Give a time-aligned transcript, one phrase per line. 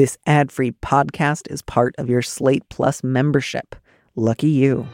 [0.00, 3.76] This ad free podcast is part of your Slate Plus membership.
[4.16, 4.86] Lucky you.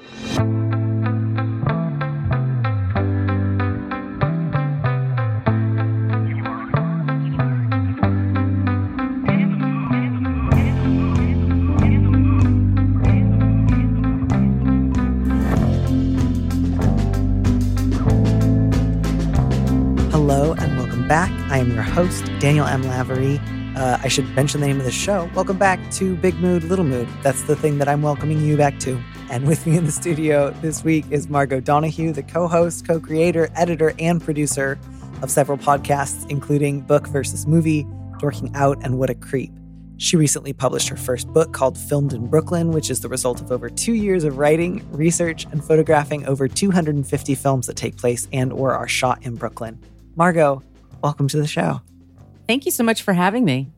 [20.10, 21.30] Hello and welcome back.
[21.48, 22.82] I am your host, Daniel M.
[22.82, 23.40] Lavery.
[23.76, 25.30] Uh, I should mention the name of the show.
[25.34, 27.06] Welcome back to Big Mood, Little Mood.
[27.22, 28.98] That's the thing that I'm welcoming you back to.
[29.28, 32.98] And with me in the studio this week is Margo Donohue, the co host, co
[32.98, 34.78] creator, editor, and producer
[35.20, 37.86] of several podcasts, including Book versus Movie,
[38.18, 39.52] Dorking Out, and What a Creep.
[39.98, 43.52] She recently published her first book called Filmed in Brooklyn, which is the result of
[43.52, 48.54] over two years of writing, research, and photographing over 250 films that take place and
[48.54, 49.78] or are shot in Brooklyn.
[50.14, 50.62] Margot,
[51.02, 51.82] welcome to the show.
[52.46, 53.72] Thank you so much for having me.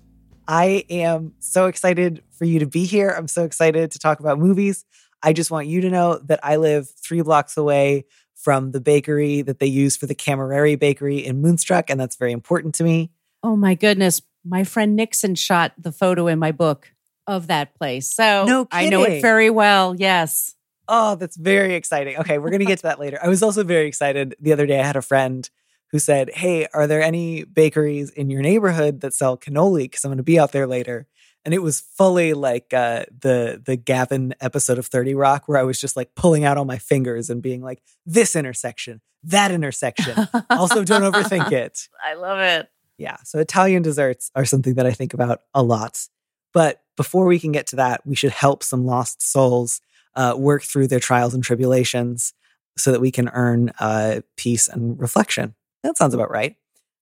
[0.47, 3.11] I am so excited for you to be here.
[3.11, 4.85] I'm so excited to talk about movies.
[5.23, 9.43] I just want you to know that I live three blocks away from the bakery
[9.43, 13.11] that they use for the Cammareri Bakery in Moonstruck, and that's very important to me.
[13.43, 14.23] Oh my goodness.
[14.45, 16.93] My friend Nixon shot the photo in my book
[17.27, 18.11] of that place.
[18.11, 19.95] So No I know it very well.
[19.97, 20.55] Yes.
[20.89, 22.17] Oh, that's very exciting.
[22.17, 23.19] Okay, we're going to get to that later.
[23.23, 24.35] I was also very excited.
[24.41, 25.49] The other day, I had a friend
[25.91, 29.85] who said, Hey, are there any bakeries in your neighborhood that sell cannoli?
[29.85, 31.07] Because I'm going to be out there later.
[31.45, 35.63] And it was fully like uh, the the Gavin episode of 30 Rock, where I
[35.63, 40.29] was just like pulling out all my fingers and being like, this intersection, that intersection.
[40.51, 41.89] also, don't overthink it.
[42.05, 42.69] I love it.
[42.99, 43.17] Yeah.
[43.25, 46.07] So Italian desserts are something that I think about a lot.
[46.53, 49.81] But before we can get to that, we should help some lost souls
[50.17, 52.35] uh, work through their trials and tribulations
[52.77, 55.55] so that we can earn uh, peace and reflection.
[55.83, 56.57] That sounds about right.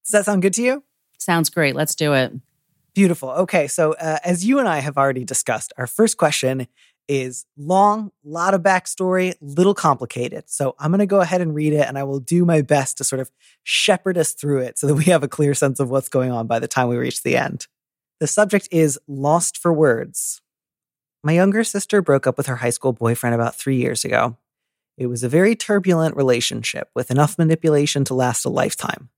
[0.04, 0.84] Does that sound good to you?
[1.18, 1.74] Sounds great.
[1.74, 2.32] Let's do it.
[2.94, 3.30] Beautiful.
[3.30, 3.66] Okay.
[3.66, 6.66] So, uh, as you and I have already discussed, our first question
[7.08, 10.44] is long, a lot of backstory, little complicated.
[10.46, 12.98] So, I'm going to go ahead and read it and I will do my best
[12.98, 13.30] to sort of
[13.64, 16.46] shepherd us through it so that we have a clear sense of what's going on
[16.46, 17.66] by the time we reach the end.
[18.18, 20.40] The subject is Lost for Words.
[21.22, 24.36] My younger sister broke up with her high school boyfriend about three years ago.
[24.96, 29.10] It was a very turbulent relationship with enough manipulation to last a lifetime.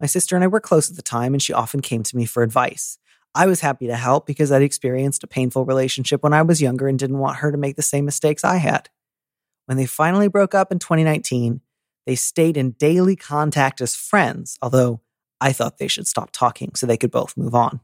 [0.00, 2.24] My sister and I were close at the time, and she often came to me
[2.24, 2.98] for advice.
[3.34, 6.88] I was happy to help because I'd experienced a painful relationship when I was younger
[6.88, 8.88] and didn't want her to make the same mistakes I had.
[9.66, 11.60] When they finally broke up in 2019,
[12.06, 15.00] they stayed in daily contact as friends, although
[15.40, 17.80] I thought they should stop talking so they could both move on.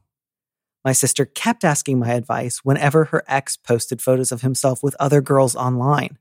[0.85, 5.21] My sister kept asking my advice whenever her ex posted photos of himself with other
[5.21, 6.17] girls online.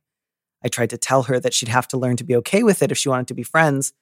[0.65, 2.91] I tried to tell her that she'd have to learn to be okay with it
[2.91, 3.93] if she wanted to be friends,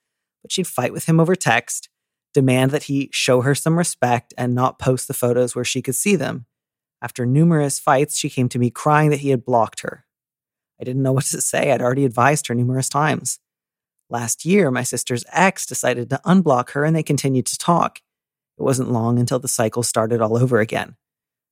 [0.42, 1.88] but she'd fight with him over text,
[2.32, 5.94] demand that he show her some respect and not post the photos where she could
[5.94, 6.46] see them.
[7.02, 10.06] After numerous fights, she came to me crying that he had blocked her.
[10.80, 11.72] I didn't know what to say.
[11.72, 13.38] I'd already advised her numerous times.
[14.08, 18.00] Last year, my sister's ex decided to unblock her and they continued to talk.
[18.58, 20.96] It wasn't long until the cycle started all over again.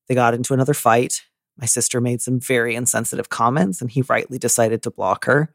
[0.09, 1.22] They got into another fight.
[1.56, 5.54] My sister made some very insensitive comments and he rightly decided to block her.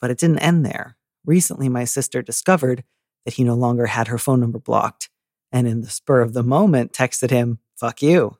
[0.00, 0.96] But it didn't end there.
[1.26, 2.84] Recently, my sister discovered
[3.24, 5.10] that he no longer had her phone number blocked
[5.52, 8.38] and, in the spur of the moment, texted him, fuck you.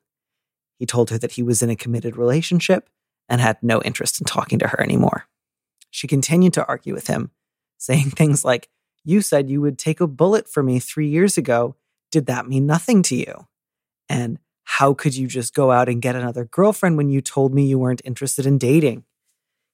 [0.79, 2.89] He told her that he was in a committed relationship
[3.29, 5.27] and had no interest in talking to her anymore.
[5.91, 7.31] She continued to argue with him,
[7.79, 8.69] saying things like,
[9.05, 11.77] You said you would take a bullet for me three years ago.
[12.11, 13.47] Did that mean nothing to you?
[14.09, 14.39] And
[14.75, 17.77] how could you just go out and get another girlfriend when you told me you
[17.77, 19.03] weren't interested in dating?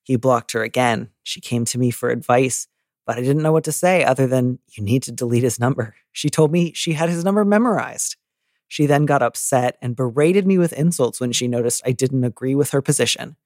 [0.03, 1.11] He blocked her again.
[1.23, 2.67] She came to me for advice,
[3.05, 5.95] but I didn't know what to say other than, You need to delete his number.
[6.13, 8.17] She told me she had his number memorized.
[8.69, 12.55] She then got upset and berated me with insults when she noticed I didn't agree
[12.55, 13.37] with her position.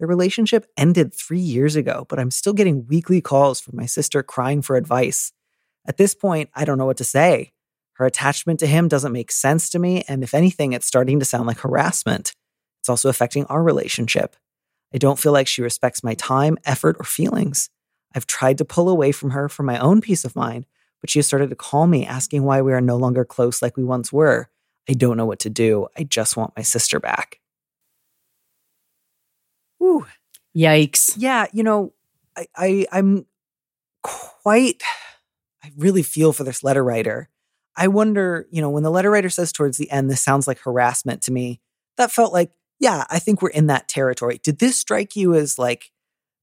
[0.00, 4.24] The relationship ended three years ago, but I'm still getting weekly calls from my sister
[4.24, 5.32] crying for advice.
[5.86, 7.52] At this point, I don't know what to say.
[8.00, 11.26] Her attachment to him doesn't make sense to me, and if anything, it's starting to
[11.26, 12.32] sound like harassment.
[12.80, 14.36] It's also affecting our relationship.
[14.94, 17.68] I don't feel like she respects my time, effort, or feelings.
[18.14, 20.64] I've tried to pull away from her for my own peace of mind,
[21.02, 23.76] but she has started to call me asking why we are no longer close like
[23.76, 24.48] we once were.
[24.88, 25.88] I don't know what to do.
[25.94, 27.38] I just want my sister back.
[29.76, 30.06] Whew.
[30.56, 31.16] Yikes.
[31.18, 31.92] Yeah, you know,
[32.34, 33.26] I, I I'm
[34.02, 34.82] quite
[35.62, 37.29] I really feel for this letter writer.
[37.76, 40.58] I wonder, you know, when the letter writer says towards the end, this sounds like
[40.58, 41.60] harassment to me,
[41.96, 44.40] that felt like, yeah, I think we're in that territory.
[44.42, 45.90] Did this strike you as like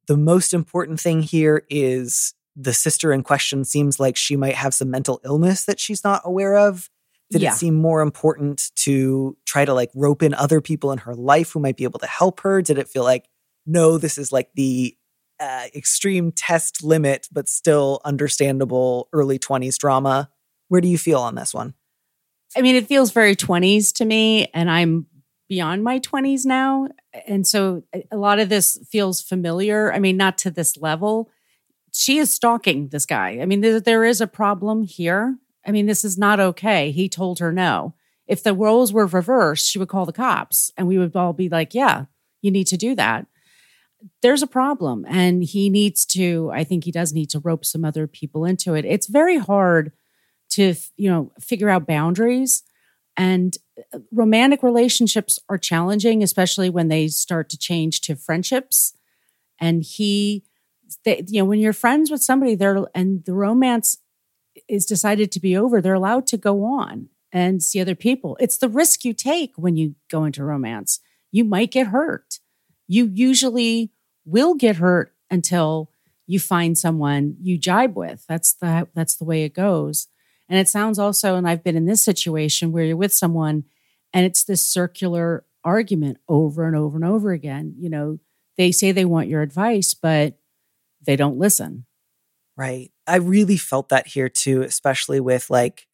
[0.07, 4.73] the most important thing here is the sister in question seems like she might have
[4.73, 6.89] some mental illness that she's not aware of?
[7.29, 7.51] Did Yeah.
[7.53, 11.51] it seem more important to try to like rope in other people in her life
[11.51, 12.61] who might be able to help her?
[12.61, 13.25] Did it feel like,
[13.65, 14.95] no, this is like the
[15.39, 20.29] uh, extreme test limit, but still understandable early 20s drama?
[20.67, 21.73] Where do you feel on this one?
[22.55, 25.05] I mean, it feels very 20s to me, and I'm
[25.49, 26.89] beyond my 20s now.
[27.27, 29.93] And so a- lot of this feels familiar.
[29.93, 31.29] I mean, not to this level.
[31.93, 33.39] She is stalking this guy.
[33.41, 35.37] I mean, there, there is a problem here.
[35.65, 36.91] I mean, this is not okay.
[36.91, 37.93] He told her no.
[38.27, 41.47] If the roles were reversed, she would call the cops and we would all be
[41.49, 42.05] like, yeah,
[42.41, 43.25] you need to do that.
[44.21, 45.05] There's a problem.
[45.07, 48.75] And he needs to, I think he does need to rope some other people into
[48.75, 48.85] it.
[48.85, 49.91] It's very hard
[50.49, 52.63] to, you know, figure out boundaries.
[53.15, 53.57] And
[53.93, 58.93] uh, romantic relationships are challenging, especially when they start to change to friendships.
[59.59, 60.43] And he,
[61.03, 63.97] they, you know, when you're friends with somebody there and the romance
[64.67, 68.37] is decided to be over, they're allowed to go on and see other people.
[68.39, 70.99] It's the risk you take when you go into romance.
[71.31, 72.39] You might get hurt.
[72.87, 73.91] You usually
[74.25, 75.91] will get hurt until
[76.25, 78.25] you find someone you jibe with.
[78.27, 80.07] That's the that's the way it goes.
[80.49, 83.65] And it sounds also, and I've been in this situation where you're with someone
[84.13, 87.75] and it's this circular argument over and over and over again.
[87.77, 88.19] You know,
[88.57, 90.37] they say they want your advice, but
[91.05, 91.85] they don't listen.
[92.55, 92.91] Right.
[93.05, 95.87] I really felt that here too, especially with like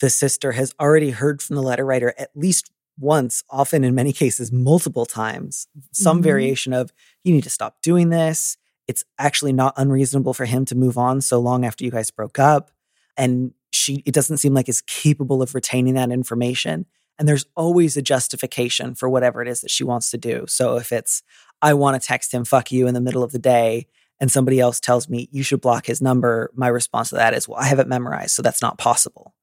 [0.00, 4.12] the sister has already heard from the letter writer at least once, often in many
[4.12, 6.24] cases, multiple times, some Mhm.
[6.24, 6.92] variation of,
[7.24, 8.56] you need to stop doing this.
[8.86, 12.38] It's actually not unreasonable for him to move on so long after you guys broke
[12.38, 12.70] up.
[13.16, 16.86] And she, it doesn't seem like is capable of retaining that information.
[17.18, 20.44] And there's always a justification for whatever it is that she wants to do.
[20.48, 21.22] So if it's,
[21.60, 23.86] I want to text him, fuck you in the middle of the day,
[24.20, 27.48] and somebody else tells me you should block his number, my response to that is,
[27.48, 29.34] well, I have it memorized, so that's not possible.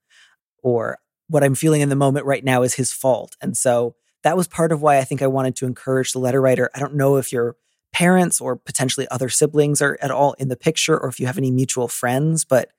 [0.63, 3.35] Or what I'm feeling in the moment right now is his fault.
[3.41, 6.41] And so that was part of why I think I wanted to encourage the letter
[6.41, 6.69] writer.
[6.75, 7.55] I don't know if your
[7.91, 11.37] parents or potentially other siblings are at all in the picture or if you have
[11.37, 12.71] any mutual friends, but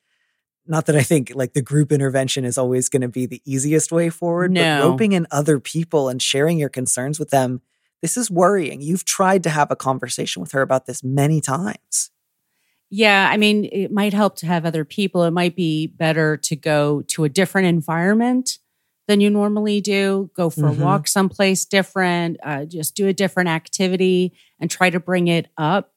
[0.71, 3.91] not that I think like the group intervention is always going to be the easiest
[3.93, 4.63] way forward, No.
[4.83, 7.61] but roping in other people and sharing your concerns with them,
[8.03, 8.81] this is worrying.
[8.81, 12.11] You've tried to have a conversation with her about this many times.
[12.89, 15.23] Yeah, I mean, it might help to have other people.
[15.25, 18.59] It might be better to go to a different environment
[19.07, 20.31] than you normally do.
[20.35, 20.81] Go for Mhm.
[20.81, 25.49] a walk someplace different, uh, just do a different activity and try to bring it
[25.57, 25.95] up.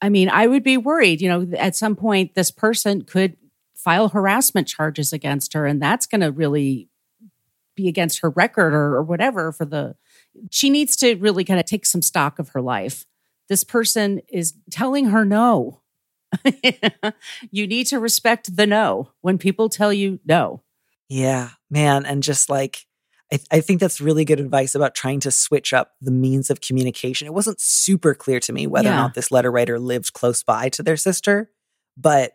[0.00, 3.36] I mean, I would be worried, you know, at some point this person could
[3.78, 6.88] file harassment charges against her, and that's going to really
[7.76, 9.94] be against her record or, or whatever for the.
[10.50, 13.06] She needs to really kind of take some stock of her life.
[13.48, 15.80] This person is telling her no.
[17.50, 20.62] you need to respect the no when people tell you no.
[21.08, 22.04] Yeah, man.
[22.04, 22.84] And just like,
[23.32, 26.60] I, I think that's really good advice about trying to switch up the means of
[26.60, 27.26] communication.
[27.26, 30.68] It wasn't super clear to me whether or not this letter writer lived close by
[30.70, 31.50] to their sister,
[31.96, 32.32] but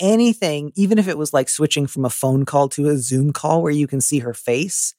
[0.00, 3.62] anything, even if it was like switching from a phone call to a Zoom call
[3.62, 4.94] where you can see her face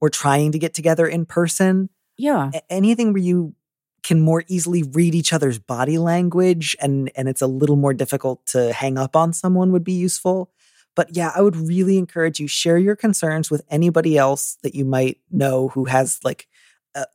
[0.00, 2.50] or trying to get together in person, Yeah.
[2.68, 3.54] anything where you
[4.02, 8.44] can more easily read each other's body language and and it's a little more difficult
[8.46, 10.50] to hang up on someone would be useful
[10.96, 14.86] but yeah i would really encourage you share your concerns with anybody else that you
[14.86, 16.48] might know who has like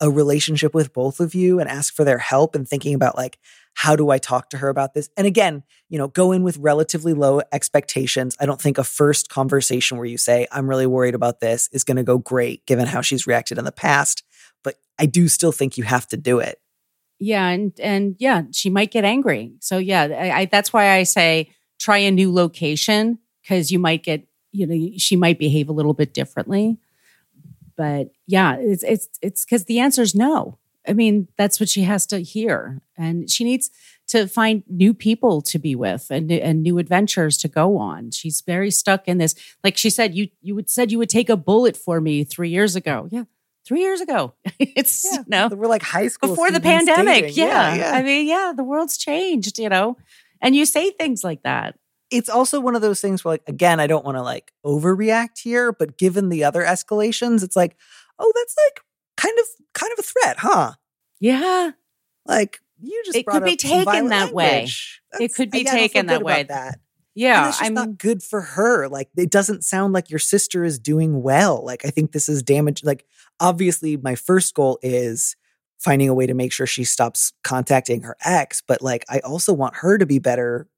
[0.00, 3.38] a, relationship with both of you and ask for their help and thinking about like
[3.74, 6.56] how do i talk to her about this and again you know go in with
[6.58, 11.14] relatively low expectations i don't think a first conversation where you say i'm really worried
[11.14, 14.22] about this is going to go great given how she's reacted in the past
[14.64, 16.58] but i do still think you have to do it
[17.18, 17.48] Yeah.
[17.48, 19.52] And, and yeah, she might get angry.
[19.60, 24.02] So yeah, I, I, that's why I say try a new location because you might
[24.02, 26.78] get, you know, she might behave a little bit differently.
[27.76, 30.58] But yeah, it's, it's, it's because the answer is no.
[30.88, 32.80] I mean, that's what she has to hear.
[32.96, 33.70] And she needs
[34.08, 38.12] to find new people to be with and, and new adventures to go on.
[38.12, 39.34] She's very stuck in this.
[39.64, 42.50] Like she said, you, you would said you would take a bullet for me three
[42.50, 43.08] years ago.
[43.10, 43.24] Yeah.
[43.66, 44.34] Three years ago.
[44.60, 47.24] it's, you know, we're like high school before the pandemic.
[47.24, 47.44] dating.
[47.44, 47.90] Yeah.
[47.94, 49.96] I mean, yeah, the world's changed, you know,
[50.40, 51.76] and you say things like that.
[52.10, 55.38] It's also one of those things where like again i don't want to like overreact
[55.42, 57.76] here but given the other escalations it's like
[58.18, 58.80] oh that's like
[59.16, 60.72] kind of kind of a threat huh
[61.20, 61.72] Yeah.
[62.26, 64.44] like you just It could be taken that way.
[64.50, 65.00] language.
[65.18, 66.42] It could be yeah, I don't feel taken that way.
[66.42, 66.80] that and
[67.14, 67.44] Yeah.
[67.44, 71.22] that's I'm not good for her like it doesn't sound like your sister is doing
[71.22, 73.04] well like i think this is damage like
[73.40, 75.34] obviously my first goal is
[75.78, 79.52] finding a way to make sure she stops contacting her ex but like i also
[79.54, 80.68] want her to be better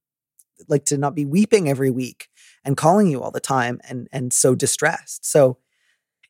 [0.69, 2.29] like to not be weeping every week
[2.65, 5.25] and calling you all the time and and so distressed.
[5.25, 5.59] So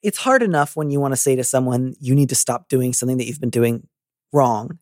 [0.02, 2.92] it's hard enough when you want to say to someone you need to stop doing
[2.92, 3.86] something that you've been doing
[4.32, 4.78] wrong.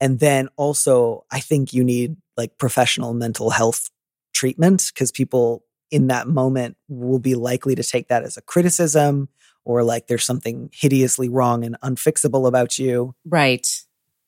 [0.00, 3.90] And then also I think you need like professional mental health
[4.32, 9.28] treatment because people in that moment will be likely to take that as a criticism
[9.64, 13.14] or like there's something hideously wrong and unfixable about you.
[13.24, 13.84] Right.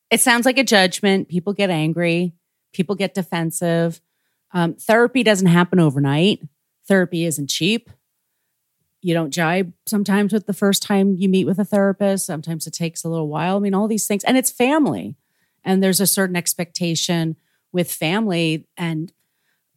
[0.09, 1.29] It sounds like a judgment.
[1.29, 2.33] People get angry,
[2.73, 4.01] people get defensive.
[4.53, 6.41] Um, therapy doesn't happen overnight.
[6.87, 7.89] Therapy isn't cheap.
[9.01, 12.25] You don't jibe sometimes with the first time you meet with a therapist.
[12.25, 13.57] Sometimes it takes a little while.
[13.57, 15.15] I mean, all these things, and it's family.
[15.63, 17.35] And there's a certain expectation
[17.71, 18.67] with family.
[18.77, 19.11] And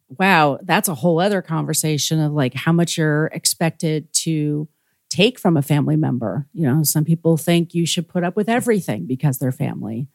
[0.09, 4.67] wow, that's a whole other conversation of like how much you're expected to
[5.09, 6.47] take from a family member.
[6.53, 10.07] You know, some people think you should put up with everything because they're family.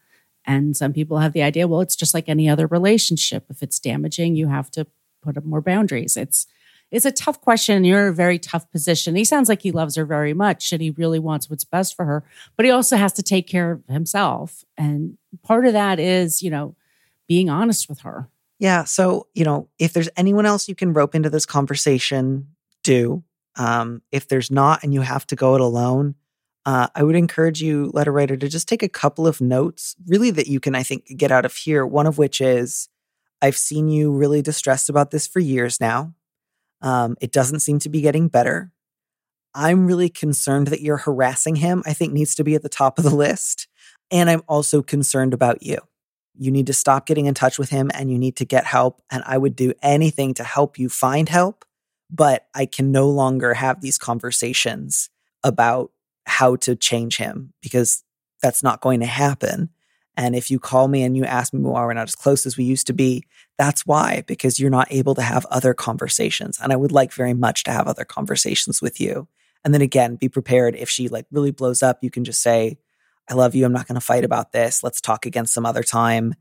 [0.46, 3.44] And some people have the idea, well, it's just like any other relationship.
[3.50, 4.86] If it's damaging, you have to
[5.22, 6.16] put up more boundaries.
[6.16, 6.46] It's
[6.90, 7.84] it's a tough question.
[7.84, 9.14] You're in a very tough position.
[9.14, 12.04] He sounds like he loves her very much and he really wants what's best for
[12.04, 12.24] her,
[12.56, 14.64] but he also has to take care of himself.
[14.76, 16.74] And part of that is, you know,
[17.28, 18.28] being honest with her.
[18.58, 18.84] Yeah.
[18.84, 22.48] So, you know, if there's anyone else you can rope into this conversation,
[22.82, 23.22] do.
[23.56, 26.14] Um, if there's not and you have to go it alone,
[26.66, 30.30] uh, I would encourage you, letter writer, to just take a couple of notes, really,
[30.30, 31.86] that you can, I think, get out of here.
[31.86, 32.88] One of which is
[33.40, 36.14] I've seen you really distressed about this for years now.
[36.82, 38.72] Um, it doesn't seem to be getting better.
[39.54, 42.98] I'm really concerned that you're harassing him, I think needs to be at the top
[42.98, 43.66] of the list.
[44.10, 45.78] And I'm also concerned about you.
[46.38, 49.02] You need to stop getting in touch with him and you need to get help.
[49.10, 51.64] And I would do anything to help you find help
[52.10, 55.10] but I can no longer have these conversations
[55.44, 55.92] about
[56.30, 58.04] how to change him because
[58.40, 59.68] that's not going to happen.
[60.16, 62.56] And if you call me and you ask me why we're not as close as
[62.56, 63.24] we used to be,
[63.58, 66.58] that's why, because you're not able to have other conversations.
[66.60, 69.28] And I would like very much to have other conversations with you.
[69.64, 72.78] And then again, be prepared if she like really blows up, you can just say,
[73.28, 73.64] I love you.
[73.64, 74.82] I'm not going to fight about this.
[74.82, 76.34] Let's talk again some other time.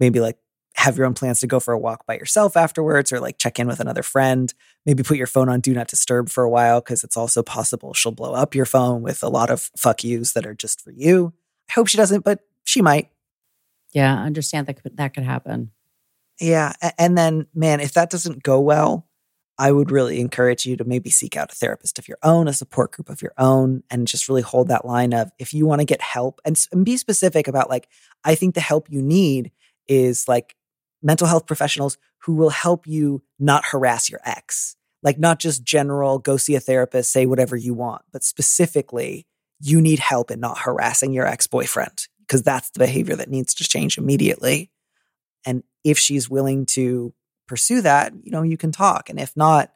[0.00, 0.38] Maybe like
[0.78, 3.58] have your own plans to go for a walk by yourself afterwards or like check
[3.58, 4.54] in with another friend.
[4.86, 7.94] Maybe put your phone on do not disturb for a while because it's also possible
[7.94, 10.92] she'll blow up your phone with a lot of fuck yous that are just for
[10.92, 11.34] you.
[11.68, 13.10] I hope she doesn't, but she might.
[13.92, 15.72] Yeah, I understand that could, that could happen.
[16.40, 16.74] Yeah.
[16.96, 19.08] And then, man, if that doesn't go well,
[19.58, 22.52] I would really encourage you to maybe seek out a therapist of your own, a
[22.52, 25.80] support group of your own, and just really hold that line of if you want
[25.80, 27.88] to get help and, and be specific about, like,
[28.24, 29.50] I think the help you need
[29.88, 30.54] is like
[31.02, 34.76] mental health professionals who will help you not harass your ex.
[35.02, 39.26] Like, not just general, go see a therapist, say whatever you want, but specifically,
[39.60, 43.54] you need help in not harassing your ex boyfriend because that's the behavior that needs
[43.54, 44.70] to change immediately.
[45.46, 47.14] And if she's willing to
[47.46, 49.08] pursue that, you know, you can talk.
[49.08, 49.72] And if not,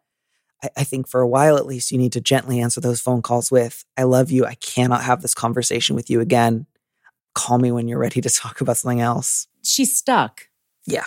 [0.63, 3.23] I, I, think for a while at least, you need to gently answer those phone
[3.23, 4.45] calls with, I love you.
[4.45, 6.67] I cannot have this conversation with you again.
[7.35, 9.47] Call me when you're ready to talk about something else.
[9.65, 10.49] She's stuck.
[10.87, 11.07] Yeah.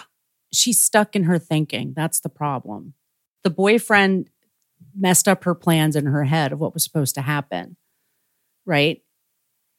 [0.53, 1.94] She's stuck in her thinking.
[1.96, 2.94] That's the problem.
[3.44, 4.29] The boyfriend
[4.98, 7.77] messed up her plans in her head of what was supposed to happen.
[8.65, 9.01] Right?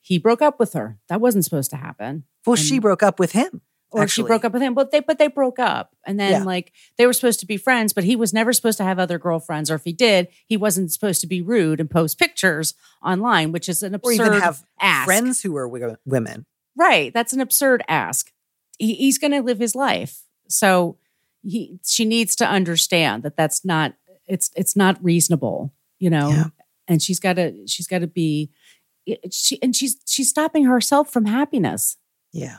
[0.00, 0.98] He broke up with her.
[1.08, 2.24] That wasn't supposed to happen.
[2.46, 3.62] Well, and, she broke up with him.
[3.90, 4.24] Or actually.
[4.24, 5.94] she broke up with him, but they but they broke up.
[6.06, 6.42] And then yeah.
[6.42, 9.18] like they were supposed to be friends, but he was never supposed to have other
[9.18, 13.52] girlfriends, or if he did, he wasn't supposed to be rude and post pictures online,
[13.52, 15.06] which is an absurd or even have ask.
[15.06, 15.68] friends who are
[16.04, 16.46] women.
[16.76, 17.14] Right.
[17.14, 18.32] That's an absurd ask
[18.78, 20.22] he, he's going to live his life.
[20.48, 20.98] So
[21.42, 23.94] he she needs to understand that that's not
[24.26, 26.30] it's it's not reasonable, you know.
[26.30, 26.44] Yeah.
[26.88, 28.50] And she's got to she's got to be
[29.30, 31.96] she and she's she's stopping herself from happiness.
[32.32, 32.58] Yeah.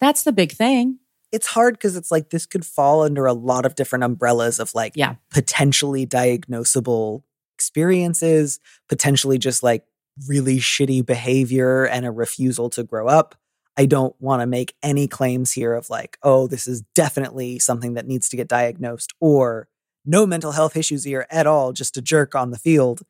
[0.00, 0.98] That's the big thing.
[1.32, 4.72] It's hard because it's like this could fall under a lot of different umbrellas of
[4.74, 5.16] like yeah.
[5.30, 7.22] potentially diagnosable
[7.54, 9.84] experiences, potentially just like
[10.28, 13.34] really shitty behavior and a refusal to grow up.
[13.76, 17.94] I don't want to make any claims here of like, oh, this is definitely something
[17.94, 19.68] that needs to get diagnosed or
[20.04, 23.02] no mental health issues here at all, just a jerk on the field.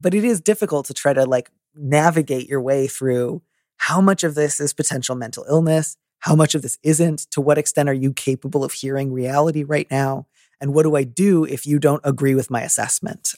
[0.00, 3.42] But it is difficult to try to like navigate your way through
[3.78, 7.58] how much of this is potential mental illness, how much of this isn't, to what
[7.58, 10.26] extent are you capable of hearing reality right now?
[10.60, 13.34] And what do I do if you don't agree with my assessment?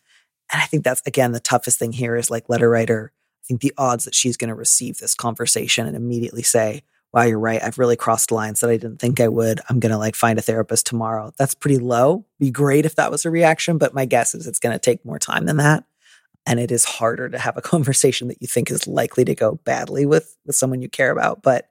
[0.53, 3.13] And I think that's again the toughest thing here is like letter writer
[3.49, 7.39] think the odds that she's going to receive this conversation and immediately say, wow, you're
[7.39, 7.63] right.
[7.63, 9.61] I've really crossed lines that I didn't think I would.
[9.69, 11.33] I'm going to like find a therapist tomorrow.
[11.39, 12.27] That's pretty low.
[12.39, 15.05] Be great if that was a reaction, but my guess is it's going to take
[15.05, 15.85] more time than that.
[16.47, 19.57] And it is harder to have a conversation that you think is likely to go
[19.65, 21.43] badly with, with someone you care about.
[21.43, 21.71] But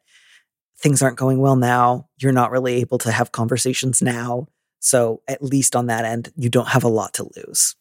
[0.80, 2.08] things aren't going well now.
[2.18, 4.48] You're not really able to have conversations now.
[4.80, 7.76] So at least on that end, you don't have a lot to lose.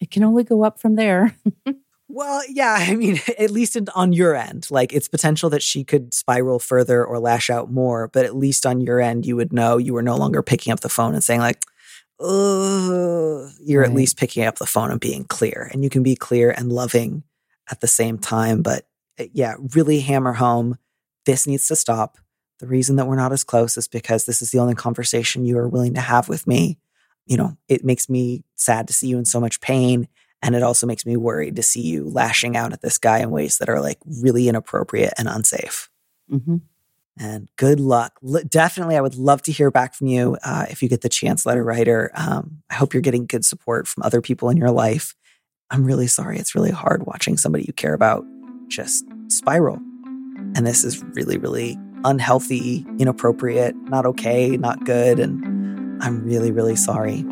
[0.00, 1.36] It can only go up from there.
[2.12, 6.12] Well, yeah, I mean, at least on your end, like it's potential that she could
[6.12, 9.78] spiral further or lash out more, but at least on your end, you would know
[9.78, 11.62] you were no longer picking up the phone and saying, like,
[12.18, 13.50] Ugh.
[13.60, 13.90] you're right.
[13.90, 15.70] at least picking up the phone and being clear.
[15.72, 17.22] And you can be clear and loving
[17.70, 18.62] at the same time.
[18.62, 18.86] But
[19.18, 20.78] eh, yeah, really hammer home
[21.26, 22.18] this needs to stop.
[22.58, 25.56] The reason that we're not as close is because this is the only conversation you
[25.58, 26.78] are willing to have with me.
[27.26, 30.08] You know, it makes me sad to see you in so much pain
[30.42, 33.30] and it also makes me worried to see you lashing out at this guy in
[33.30, 35.90] ways that are like really inappropriate and unsafe.
[36.30, 36.56] Mm-hmm.
[37.18, 38.18] And good luck.
[38.26, 41.08] L- definitely, I would love to hear back from you uh, if you get the
[41.08, 42.10] chance, letter writer.
[42.14, 45.14] Um, I hope you're getting good support from other people in your life.
[45.70, 46.38] I'm really sorry.
[46.38, 48.24] It's really hard watching somebody you care about
[48.68, 49.76] just spiral.
[50.56, 55.20] And this is really, really unhealthy, inappropriate, not okay, not good.
[55.20, 57.24] And I'm really, really sorry.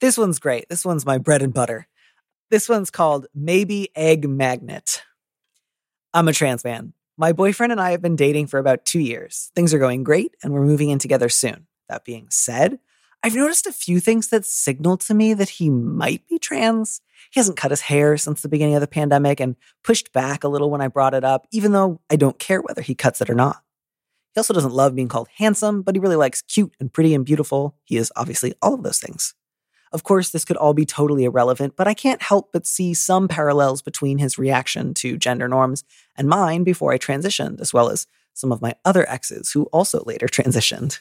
[0.00, 0.66] This one's great.
[0.70, 1.86] This one's my bread and butter.
[2.50, 5.02] This one's called Maybe Egg Magnet.
[6.14, 6.94] I'm a trans man.
[7.18, 9.50] My boyfriend and I have been dating for about two years.
[9.54, 11.66] Things are going great, and we're moving in together soon.
[11.90, 12.78] That being said,
[13.22, 17.02] I've noticed a few things that signal to me that he might be trans.
[17.30, 19.54] He hasn't cut his hair since the beginning of the pandemic and
[19.84, 22.80] pushed back a little when I brought it up, even though I don't care whether
[22.80, 23.62] he cuts it or not.
[24.34, 27.26] He also doesn't love being called handsome, but he really likes cute and pretty and
[27.26, 27.76] beautiful.
[27.84, 29.34] He is obviously all of those things.
[29.92, 33.26] Of course, this could all be totally irrelevant, but I can't help but see some
[33.26, 35.84] parallels between his reaction to gender norms
[36.16, 40.02] and mine before I transitioned, as well as some of my other exes who also
[40.04, 41.00] later transitioned.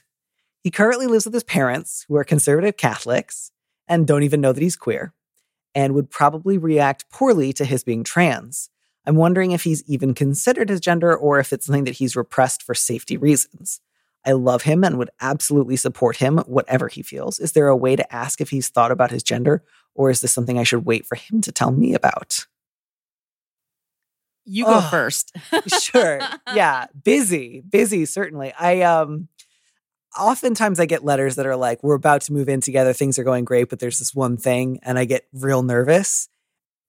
[0.62, 3.51] He currently lives with his parents, who are conservative Catholics
[3.88, 5.13] and don't even know that he's queer,
[5.74, 8.69] and would probably react poorly to his being trans.
[9.05, 12.62] I'm wondering if he's even considered his gender or if it's something that he's repressed
[12.62, 13.81] for safety reasons.
[14.25, 17.39] I love him and would absolutely support him, whatever he feels.
[17.39, 19.63] Is there a way to ask if he's thought about his gender,
[19.95, 22.45] or is this something I should wait for him to tell me about?
[24.45, 25.36] You go oh, first.
[25.82, 26.19] sure.
[26.53, 26.88] Yeah.
[27.03, 28.51] Busy, busy, certainly.
[28.60, 29.27] I, um,
[30.17, 33.23] oftentimes I get letters that are like, we're about to move in together, things are
[33.23, 36.29] going great, but there's this one thing, and I get real nervous.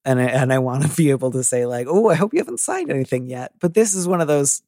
[0.03, 2.39] And I, and I want to be able to say, like, oh, I hope you
[2.39, 3.51] haven't signed anything yet.
[3.59, 4.63] But this is one of those,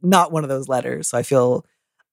[0.00, 1.08] not one of those letters.
[1.08, 1.66] So I feel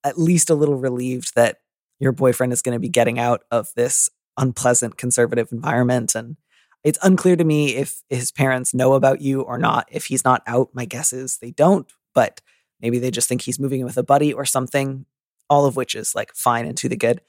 [0.03, 1.57] at least a little relieved that
[1.99, 6.15] your boyfriend is going to be getting out of this unpleasant conservative environment.
[6.15, 6.37] And
[6.83, 9.87] it's unclear to me if his parents know about you or not.
[9.91, 12.41] If he's not out, my guess is they don't, but
[12.81, 15.05] maybe they just think he's moving in with a buddy or something,
[15.49, 17.21] all of which is like fine and to the good.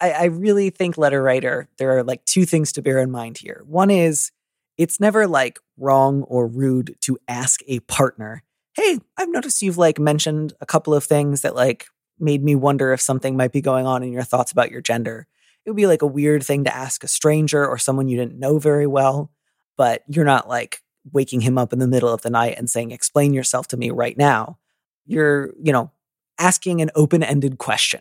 [0.00, 3.38] I, I really think, letter writer, there are like two things to bear in mind
[3.38, 3.62] here.
[3.66, 4.32] One is
[4.76, 8.42] it's never like wrong or rude to ask a partner
[8.74, 11.86] hey, I've noticed you've like mentioned a couple of things that like
[12.18, 15.26] made me wonder if something might be going on in your thoughts about your gender.
[15.64, 18.38] It would be like a weird thing to ask a stranger or someone you didn't
[18.38, 19.30] know very well,
[19.76, 20.82] but you're not like
[21.12, 23.90] waking him up in the middle of the night and saying, explain yourself to me
[23.90, 24.58] right now.
[25.06, 25.90] You're, you know,
[26.38, 28.00] asking an open ended question,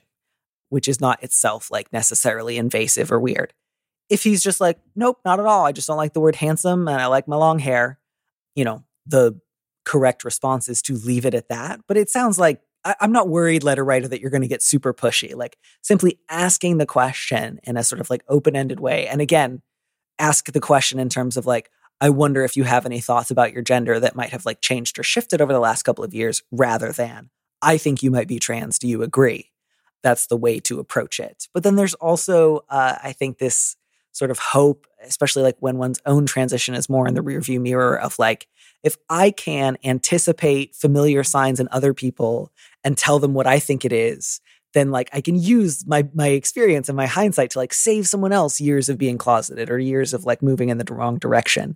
[0.70, 3.54] which is not itself like necessarily invasive or weird.
[4.10, 5.66] If he's just like, nope, not at all.
[5.66, 8.00] I just don't like the word handsome and I like my long hair,
[8.56, 9.40] you know, the
[9.86, 11.82] correct response is to leave it at that.
[11.88, 14.62] But it sounds like I, am not worried, letter writer, that you're going to get
[14.62, 15.36] super pushy.
[15.36, 19.08] Like simply asking the question in a sort of like open ended way.
[19.08, 19.62] And again,
[20.20, 21.70] ask the question in terms of like,
[22.02, 25.00] I wonder if you have any thoughts about your gender that might have like changed
[25.00, 27.30] or shifted over the last couple of years rather than,
[27.62, 28.78] I think you might be trans.
[28.78, 29.52] Do you agree?
[30.02, 31.48] That's the way to approach it.
[31.54, 33.78] But then there's also, uh, I think, this
[34.14, 38.00] sort of hope, especially like when one's own transition is more in the rearview mirror
[38.00, 38.48] of like,
[38.84, 42.52] if I can anticipate familiar signs in other people
[42.84, 44.40] and tell them what I think it is,
[44.74, 48.32] then like I can use my my experience and my hindsight to like save someone
[48.32, 51.76] else years of being closeted or years of like moving in the wrong direction.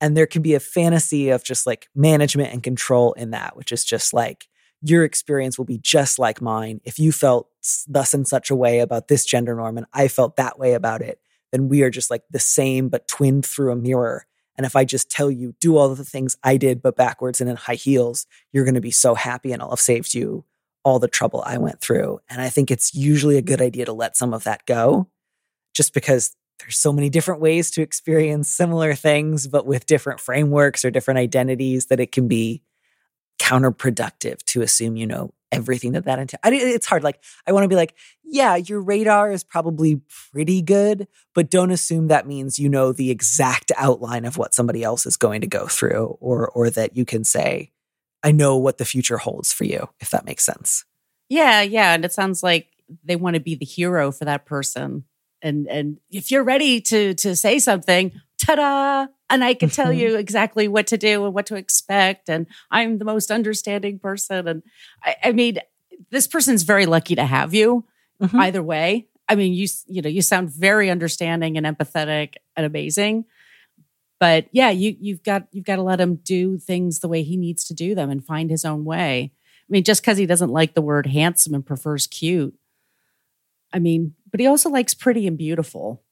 [0.00, 3.72] And there can be a fantasy of just like management and control in that, which
[3.72, 4.48] is just like
[4.82, 6.80] your experience will be just like mine.
[6.84, 7.48] If you felt
[7.88, 11.00] thus in such a way about this gender norm and I felt that way about
[11.00, 11.18] it,
[11.56, 14.26] then we are just like the same but twinned through a mirror.
[14.56, 17.40] And if I just tell you, do all of the things I did, but backwards
[17.40, 20.44] and in high heels, you're going to be so happy and I'll have saved you
[20.84, 22.20] all the trouble I went through.
[22.28, 25.08] And I think it's usually a good idea to let some of that go
[25.74, 30.84] just because there's so many different ways to experience similar things, but with different frameworks
[30.84, 32.62] or different identities that it can be
[33.38, 36.40] counterproductive to assume you know everything that that entails.
[36.44, 37.04] It's hard.
[37.04, 40.00] Like, I want to be like, yeah, your radar is probably
[40.32, 44.82] pretty good, but don't assume that means you know the exact outline of what somebody
[44.82, 47.70] else is going to go through, or or that you can say,
[48.22, 50.84] I know what the future holds for you, if that makes sense.
[51.28, 52.68] Yeah, yeah, and it sounds like
[53.04, 55.04] they want to be the hero for that person.
[55.42, 58.12] And and if you're ready to to say something,
[58.46, 62.28] ta-da, and I can tell you exactly what to do and what to expect.
[62.28, 64.46] And I'm the most understanding person.
[64.46, 64.62] And
[65.02, 65.58] I, I mean,
[66.10, 67.84] this person's very lucky to have you
[68.20, 68.38] mm-hmm.
[68.38, 69.08] either way.
[69.28, 73.24] I mean, you you know, you sound very understanding and empathetic and amazing.
[74.20, 77.36] But yeah, you you've got you've got to let him do things the way he
[77.36, 79.32] needs to do them and find his own way.
[79.34, 82.54] I mean, just because he doesn't like the word handsome and prefers cute.
[83.72, 86.02] I mean, but he also likes pretty and beautiful.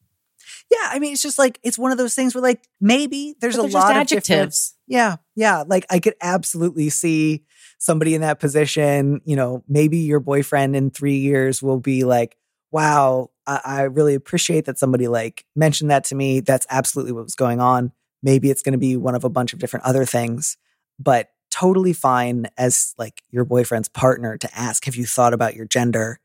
[0.70, 3.56] Yeah, I mean, it's just like it's one of those things where like maybe there's
[3.56, 4.74] a lot of adjectives.
[4.86, 5.64] Yeah, yeah.
[5.66, 7.44] Like I could absolutely see
[7.78, 9.20] somebody in that position.
[9.24, 12.36] You know, maybe your boyfriend in three years will be like,
[12.70, 16.40] "Wow, I, I really appreciate that somebody like mentioned that to me.
[16.40, 19.52] That's absolutely what was going on." Maybe it's going to be one of a bunch
[19.52, 20.56] of different other things,
[20.98, 25.66] but totally fine as like your boyfriend's partner to ask, "Have you thought about your
[25.66, 26.20] gender?"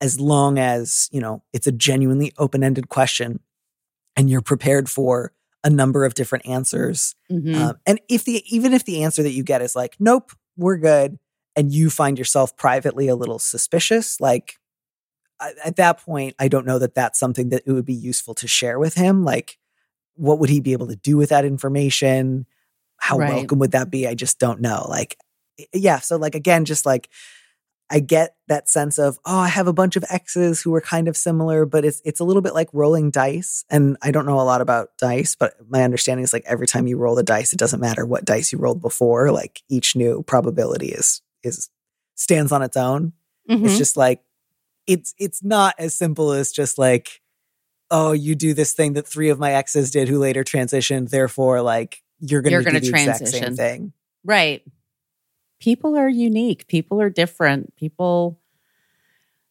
[0.00, 3.40] As long as you know it's a genuinely open-ended question
[4.16, 7.14] and you're prepared for a number of different answers.
[7.30, 7.54] Mm-hmm.
[7.54, 10.76] Um, and if the even if the answer that you get is like, nope, we're
[10.76, 11.18] good,
[11.56, 14.58] and you find yourself privately a little suspicious, like
[15.64, 18.48] at that point, I don't know that that's something that it would be useful to
[18.48, 19.24] share with him.
[19.24, 19.58] Like,
[20.14, 22.46] what would he be able to do with that information?
[22.96, 23.34] How right.
[23.34, 24.06] welcome would that be?
[24.06, 24.86] I just don't know.
[24.88, 25.18] Like,
[25.72, 25.98] yeah.
[25.98, 27.08] So, like, again, just like
[27.90, 31.06] I get that sense of, oh, I have a bunch of exes who are kind
[31.06, 33.64] of similar, but it's it's a little bit like rolling dice.
[33.70, 36.86] And I don't know a lot about dice, but my understanding is like every time
[36.86, 39.30] you roll the dice, it doesn't matter what dice you rolled before.
[39.30, 41.68] Like each new probability is is
[42.14, 43.12] stands on its own.
[43.50, 43.66] Mm-hmm.
[43.66, 44.22] It's just like
[44.86, 47.20] it's it's not as simple as just like,
[47.90, 51.60] oh, you do this thing that three of my exes did who later transitioned, therefore,
[51.60, 53.26] like you're gonna, you're gonna do the transition.
[53.26, 53.92] exact same thing.
[54.24, 54.62] Right
[55.64, 56.66] people are unique.
[56.68, 57.74] People are different.
[57.76, 58.38] People,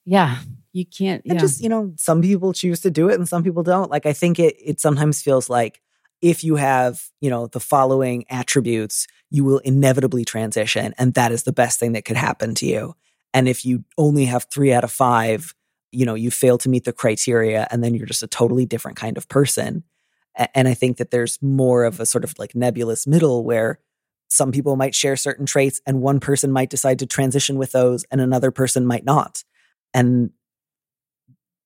[0.06, 0.38] yeah,
[0.71, 1.23] you can't.
[1.26, 3.89] And just, you know, some people choose to do it and some people don't.
[3.89, 5.82] Like, I think it, it sometimes feels like
[6.21, 10.93] if you have, you know, the following attributes, you will inevitably transition.
[10.99, 12.95] And that is the best thing that could happen to you.
[13.34, 15.56] And if you only have three out of five,
[15.91, 18.97] you know, you fail to meet the criteria and then you're just a totally different
[18.97, 19.84] kind of person.
[20.54, 23.80] And I think that there's more of a sort of like nebulous middle where
[24.28, 28.04] some people might share certain traits and one person might decide to transition with those
[28.06, 29.44] and another person might not.
[29.94, 30.32] And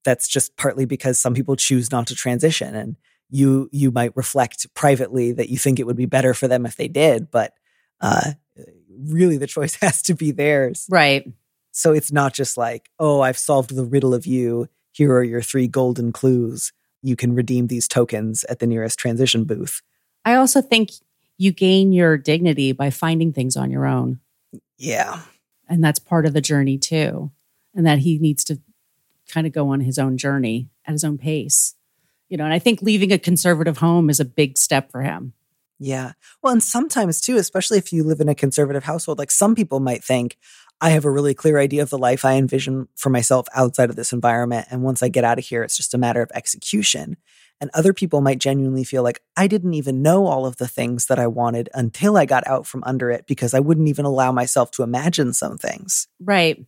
[0.03, 2.95] that's just partly because some people choose not to transition and
[3.29, 6.77] you you might reflect privately that you think it would be better for them if
[6.77, 7.53] they did, but
[7.99, 8.31] uh,
[9.09, 10.87] really the choice has to be theirs.
[10.89, 11.27] Right.
[11.71, 14.67] So it's not just like, oh, I've solved the riddle of you.
[14.91, 16.73] Here are your three golden clues.
[17.03, 19.81] You can redeem these tokens at the nearest transition booth.
[20.25, 20.91] I also think
[21.37, 24.19] you gain your dignity by finding things on your own.
[24.77, 25.21] Yeah.
[25.69, 27.31] And that's part of the journey too.
[27.75, 28.59] And that he needs to
[29.29, 31.75] kind of go on his own journey at his own pace.
[32.29, 35.33] You know, and I think leaving a conservative home is a big step for him.
[35.79, 36.13] Yeah.
[36.41, 39.79] Well, and sometimes too, especially if you live in a conservative household, like some people
[39.79, 40.37] might think,
[40.79, 43.95] I have a really clear idea of the life I envision for myself outside of
[43.95, 44.67] this environment.
[44.69, 47.17] And once I get out of here, it's just a matter of execution.
[47.59, 51.07] And other people might genuinely feel like I didn't even know all of the things
[51.07, 54.31] that I wanted until I got out from under it because I wouldn't even allow
[54.31, 56.07] myself to imagine some things.
[56.19, 56.65] Right.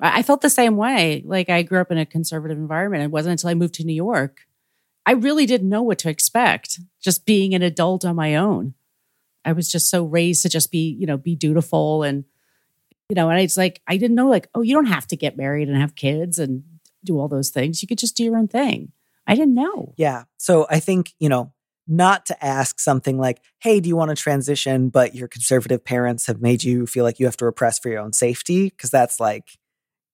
[0.00, 1.22] I felt the same way.
[1.24, 3.04] Like I grew up in a conservative environment.
[3.04, 4.40] It wasn't until I moved to New York.
[5.06, 8.74] I really didn't know what to expect just being an adult on my own.
[9.44, 12.24] I was just so raised to just be, you know, be dutiful and,
[13.08, 15.36] you know, and it's like, I didn't know, like, oh, you don't have to get
[15.36, 16.64] married and have kids and
[17.04, 17.82] do all those things.
[17.82, 18.92] You could just do your own thing.
[19.26, 19.94] I didn't know.
[19.96, 20.24] Yeah.
[20.36, 21.52] So I think, you know,
[21.86, 24.88] not to ask something like, hey, do you want to transition?
[24.88, 28.00] But your conservative parents have made you feel like you have to repress for your
[28.00, 28.70] own safety.
[28.70, 29.58] Cause that's like,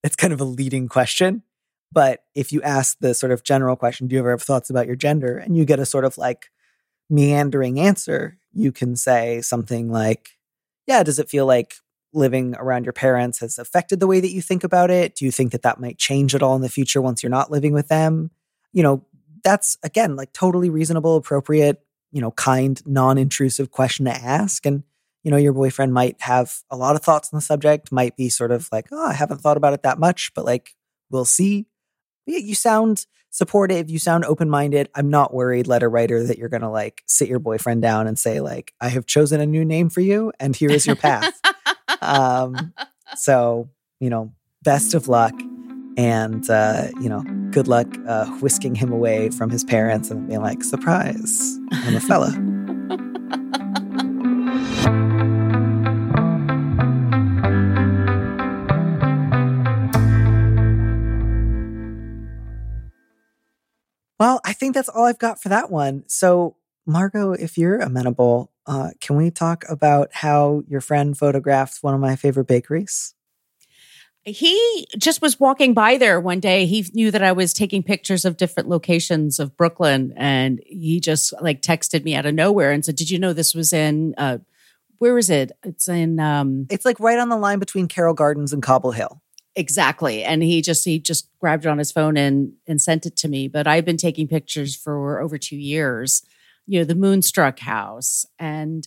[0.03, 1.43] it's kind of a leading question.
[1.93, 4.87] But if you ask the sort of general question, do you ever have thoughts about
[4.87, 5.37] your gender?
[5.37, 6.51] And you get a sort of like
[7.09, 10.31] meandering answer, you can say something like,
[10.87, 11.75] yeah, does it feel like
[12.13, 15.15] living around your parents has affected the way that you think about it?
[15.15, 17.51] Do you think that that might change at all in the future once you're not
[17.51, 18.31] living with them?
[18.73, 19.05] You know,
[19.43, 24.67] that's again like totally reasonable, appropriate, you know, kind, non intrusive question to ask.
[24.67, 24.83] And,
[25.23, 28.29] you know, your boyfriend might have a lot of thoughts on the subject, might be
[28.29, 30.75] sort of like, oh, I haven't thought about it that much, but like,
[31.11, 31.67] we'll see.
[32.27, 34.89] But yeah, you sound supportive, you sound open minded.
[34.95, 38.19] I'm not worried, letter writer, that you're going to like sit your boyfriend down and
[38.19, 41.39] say, like, I have chosen a new name for you and here is your path.
[42.01, 42.73] um,
[43.17, 43.69] so
[44.01, 45.35] you know, best of luck.
[45.97, 50.41] And, uh, you know, good luck uh, whisking him away from his parents and being
[50.41, 52.31] like, surprise, I'm a fella.
[64.19, 66.05] Well, I think that's all I've got for that one.
[66.07, 71.95] So, Margo, if you're amenable, uh, can we talk about how your friend photographed one
[71.95, 73.15] of my favorite bakeries?
[74.25, 76.67] He just was walking by there one day.
[76.67, 81.33] He knew that I was taking pictures of different locations of Brooklyn, and he just
[81.41, 84.15] like texted me out of nowhere and said, "Did you know this was in?
[84.19, 84.39] Uh,
[84.99, 85.53] where is it?
[85.65, 86.21] It's in.
[86.21, 89.23] Um, It's like right on the line between Carroll Gardens and Cobble Hill.
[89.57, 90.23] Exactly.
[90.23, 93.29] And he just he just grabbed it on his phone and and sent it to
[93.29, 93.49] me.
[93.49, 96.23] But I've been taking pictures for over two years.
[96.71, 98.87] You know, the Moonstruck House and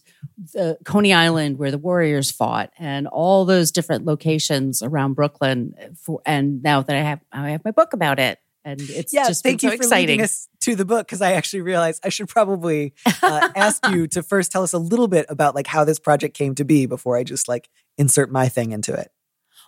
[0.54, 6.22] the Coney Island where the Warriors fought and all those different locations around Brooklyn for
[6.26, 8.40] and now that I have I have my book about it.
[8.66, 10.08] And it's Yeah, just thank been you so for exciting.
[10.08, 14.08] leading us to the book because I actually realized I should probably uh, ask you
[14.08, 16.86] to first tell us a little bit about like how this project came to be
[16.86, 19.12] before I just like insert my thing into it.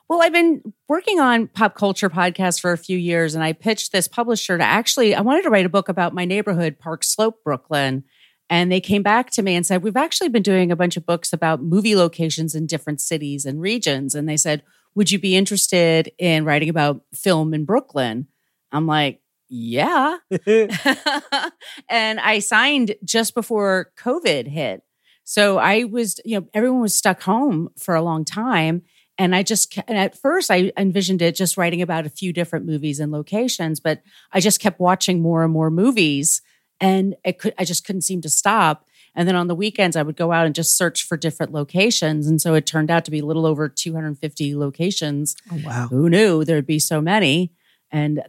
[0.08, 3.92] Well, I've been working on pop culture podcasts for a few years, and I pitched
[3.92, 7.44] this publisher to actually, I wanted to write a book about my neighborhood, Park Slope,
[7.44, 8.04] Brooklyn.
[8.48, 11.06] And they came back to me and said, We've actually been doing a bunch of
[11.06, 14.14] books about movie locations in different cities and regions.
[14.14, 14.62] And they said,
[14.94, 18.28] Would you be interested in writing about film in Brooklyn?
[18.72, 20.18] I'm like, Yeah.
[21.90, 24.84] and I signed just before COVID hit.
[25.24, 28.84] So I was, you know, everyone was stuck home for a long time.
[29.18, 32.66] And I just, and at first I envisioned it just writing about a few different
[32.66, 34.02] movies and locations, but
[34.32, 36.42] I just kept watching more and more movies
[36.82, 38.86] and it could, I just couldn't seem to stop.
[39.16, 42.28] And then on the weekends, I would go out and just search for different locations.
[42.28, 45.88] And so it turned out to be a little over 250 locations oh, wow.
[45.90, 47.54] who knew there'd be so many
[47.92, 48.22] and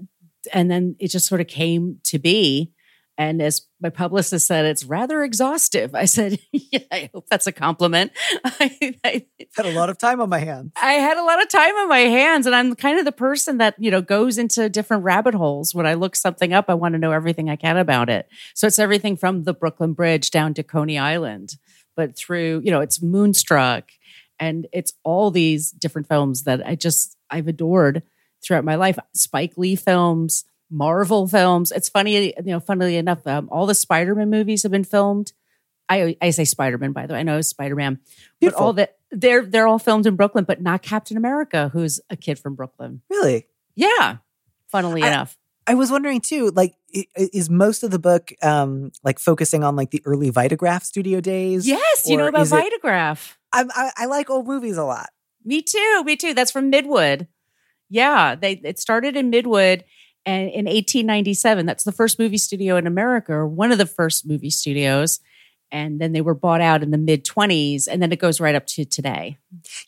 [0.53, 2.71] and then it just sort of came to be
[3.19, 5.95] and as my publicist said it's rather exhaustive.
[5.95, 8.13] I said yeah i hope that's a compliment.
[8.45, 9.27] I, I,
[9.57, 10.73] Had a lot of time on my hands.
[10.77, 13.59] I had a lot of time on my hands and i'm kind of the person
[13.59, 15.75] that you know goes into different rabbit holes.
[15.75, 18.29] When i look something up i want to know everything i can about it.
[18.55, 21.57] So it's everything from the brooklyn bridge down to coney island
[21.97, 23.91] but through you know it's moonstruck
[24.39, 28.03] and it's all these different films that i just i've adored
[28.47, 28.99] throughout my life.
[29.15, 34.29] Spike lee films marvel films it's funny you know funnily enough um, all the spider-man
[34.29, 35.33] movies have been filmed
[35.89, 37.99] i i say spider-man by the way i know it's spider-man
[38.41, 42.17] but all that they're they're all filmed in brooklyn but not captain america who's a
[42.17, 43.47] kid from brooklyn Really?
[43.77, 44.17] yeah
[44.69, 45.37] funnily I- enough
[45.69, 49.91] I was wondering too, like, is most of the book um like focusing on like
[49.91, 51.67] the early Vitagraph studio days?
[51.67, 52.51] yes you know about it-
[52.85, 55.09] vitagraph I, I, I like old movies a lot.
[55.45, 56.03] Me too.
[56.05, 56.35] Me too.
[56.35, 57.27] That's from Midwood.
[57.91, 59.83] Yeah, they it started in Midwood
[60.27, 61.65] and in 1897.
[61.65, 65.21] That's the first movie studio in America, or one of the first movie studios.
[65.73, 68.55] And then they were bought out in the mid 20s, and then it goes right
[68.55, 69.39] up to today.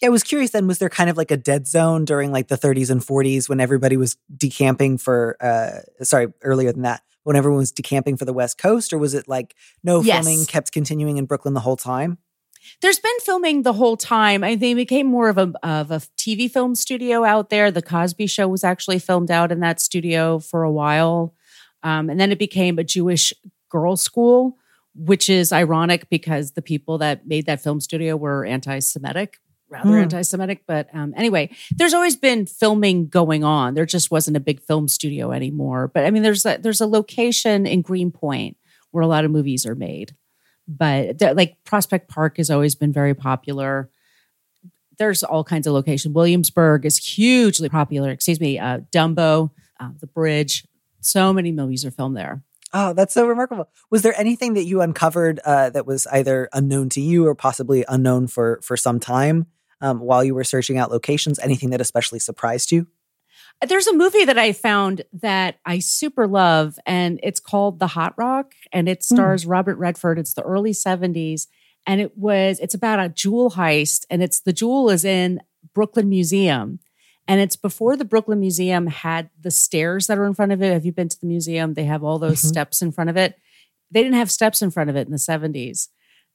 [0.02, 2.48] Yeah, I was curious then, was there kind of like a dead zone during like
[2.48, 7.36] the 30s and 40s when everybody was decamping for, uh, sorry, earlier than that, when
[7.36, 8.92] everyone was decamping for the West Coast?
[8.92, 10.24] Or was it like no Yes.
[10.24, 12.18] filming kept continuing in Brooklyn the whole time?
[12.82, 14.44] There's been filming the whole time.
[14.44, 17.70] I they became more of a of a TV film studio out there.
[17.70, 21.34] The Cosby Show was actually filmed out in that studio for a while,
[21.82, 23.32] um, and then it became a Jewish
[23.70, 24.56] girls' school,
[24.94, 30.02] which is ironic because the people that made that film studio were anti-Semitic, rather Hmm.
[30.02, 30.62] anti-Semitic.
[30.66, 33.74] But um, anyway, there's always been filming going on.
[33.74, 35.88] There just wasn't a big film studio anymore.
[35.92, 38.56] But I mean, there's a, there's a location in Greenpoint
[38.90, 40.14] where a lot of movies are made
[40.68, 43.90] but like Prospect Park has always been very popular.
[44.98, 46.12] There's all kinds of location.
[46.12, 48.10] Williamsburg is hugely popular.
[48.10, 49.50] Excuse me, uh, Dumbo,
[49.80, 50.66] uh, the bridge.
[51.00, 52.42] So many movies are filmed there.
[52.74, 53.70] Oh, that's so remarkable.
[53.90, 57.84] Was there anything that you uncovered uh, that was either unknown to you or possibly
[57.88, 59.46] unknown for for some time
[59.80, 61.38] um, while you were searching out locations?
[61.38, 62.88] Anything that especially surprised you?
[63.66, 68.14] There's a movie that I found that I super love, and it's called The Hot
[68.16, 70.18] Rock, and it stars Robert Redford.
[70.18, 71.48] It's the early 70s,
[71.86, 75.40] and it was it's about a jewel heist, and it's the jewel is in
[75.74, 76.78] Brooklyn Museum.
[77.26, 80.72] And it's before the Brooklyn Museum had the stairs that are in front of it.
[80.72, 81.74] Have you been to the museum?
[81.74, 82.46] They have all those Mhm.
[82.46, 83.38] steps in front of it.
[83.90, 85.90] They didn't have steps in front of it in the 70s.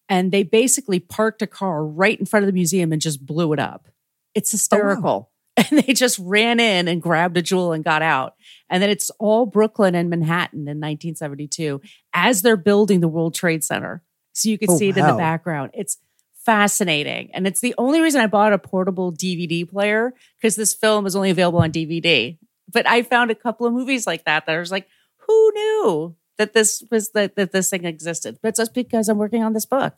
[0.08, 3.54] And they basically parked a car right in front of the museum and just blew
[3.54, 3.88] it up.
[4.36, 5.32] It's hysterical.
[5.72, 8.34] And they just ran in and grabbed a jewel and got out.
[8.72, 11.80] And then it's all Brooklyn and Manhattan in 1972
[12.14, 14.02] as they're building the World Trade Center.
[14.34, 15.72] So you can Oh, see it in the background.
[15.76, 15.98] It's
[16.44, 17.30] fascinating.
[17.34, 21.16] And it's the only reason I bought a portable DVD player because this film is
[21.16, 22.38] only available on DVD.
[22.72, 24.88] But I found a couple of movies like that that I was like,
[25.28, 28.40] who knew that this was that, that this thing existed?
[28.42, 29.94] But it's just because I'm working on this book.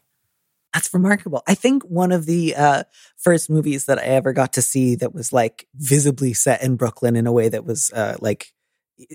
[0.75, 1.41] That's remarkable.
[1.47, 2.83] I think one of the uh,
[3.15, 7.15] first movies that I ever got to see that was like visibly set in Brooklyn
[7.15, 8.51] in a way that was uh, like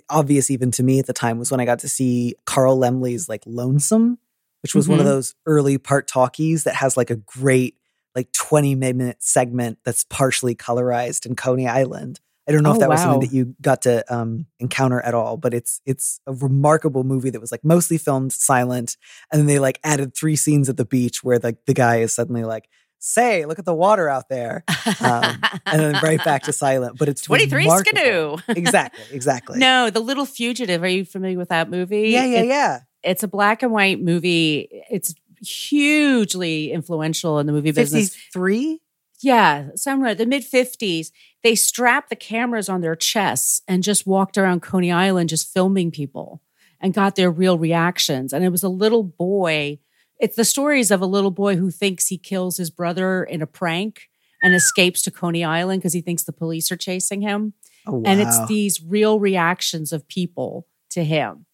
[0.09, 3.29] obvious even to me at the time was when I got to see Carl Laemmle's
[3.29, 4.19] like Lonesome,
[4.63, 4.93] which was mm-hmm.
[4.93, 5.17] one of mm-hmm.
[5.17, 7.77] those early part talkies that has like a great
[8.15, 12.21] like 20 minute segment that's partially colorized in Coney Island.
[12.51, 12.95] I don't know oh, if that wow.
[12.95, 17.05] was something that you got to um, encounter at all, but it's it's a remarkable
[17.05, 18.97] movie that was like mostly filmed silent,
[19.31, 22.13] and then they like added three scenes at the beach where like the guy is
[22.13, 24.65] suddenly like, "Say, look at the water out there,"
[25.01, 26.99] um, and then right back to silent.
[26.99, 28.39] But it's twenty three skidoo.
[28.49, 29.61] exactly, exactly.
[29.61, 30.83] No, The Little Fugitive.
[30.83, 32.09] Are you familiar with that movie?
[32.09, 32.81] Yeah, yeah, yeah.
[33.05, 34.83] It's a black and white movie.
[34.91, 38.13] It's hugely influential in the movie business.
[38.33, 38.81] Three.
[39.23, 41.11] Yeah, somewhere the mid 50s,
[41.43, 45.91] they strapped the cameras on their chests and just walked around Coney Island just filming
[45.91, 46.43] people
[46.81, 48.33] and got their real reactions.
[48.33, 49.79] And it was a little boy.
[50.19, 53.47] It's the stories of a little boy who thinks he kills his brother in a
[53.47, 54.09] prank
[54.43, 57.53] and escapes to Coney Island because he thinks the police are chasing him.
[57.87, 58.03] Oh, wow.
[58.07, 61.47] And it's these real reactions of people to him.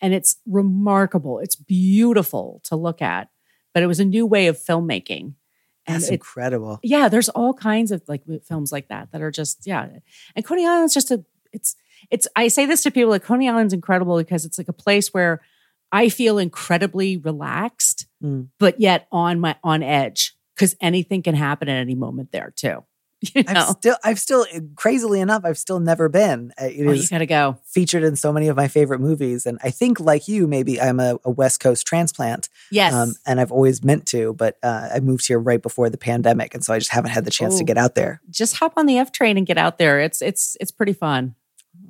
[0.00, 1.38] And it's remarkable.
[1.38, 3.30] It's beautiful to look at,
[3.72, 5.34] but it was a new way of filmmaking
[5.86, 6.80] and That's it, incredible.
[6.82, 9.88] Yeah, there's all kinds of like films like that that are just yeah.
[10.34, 11.76] And Coney Island's just a it's
[12.10, 15.12] it's I say this to people like Coney Island's incredible because it's like a place
[15.12, 15.40] where
[15.92, 18.48] I feel incredibly relaxed, mm.
[18.58, 22.84] but yet on my on edge because anything can happen at any moment there too.
[23.34, 23.66] You know?
[23.68, 26.52] I've still, I've still, crazily enough, I've still never been.
[26.58, 27.58] It oh, is gotta go.
[27.64, 31.00] Featured in so many of my favorite movies, and I think, like you, maybe I'm
[31.00, 32.48] a, a West Coast transplant.
[32.70, 35.98] Yes, um, and I've always meant to, but uh, I moved here right before the
[35.98, 37.58] pandemic, and so I just haven't had the chance Ooh.
[37.58, 38.20] to get out there.
[38.30, 40.00] Just hop on the F train and get out there.
[40.00, 41.34] It's it's it's pretty fun.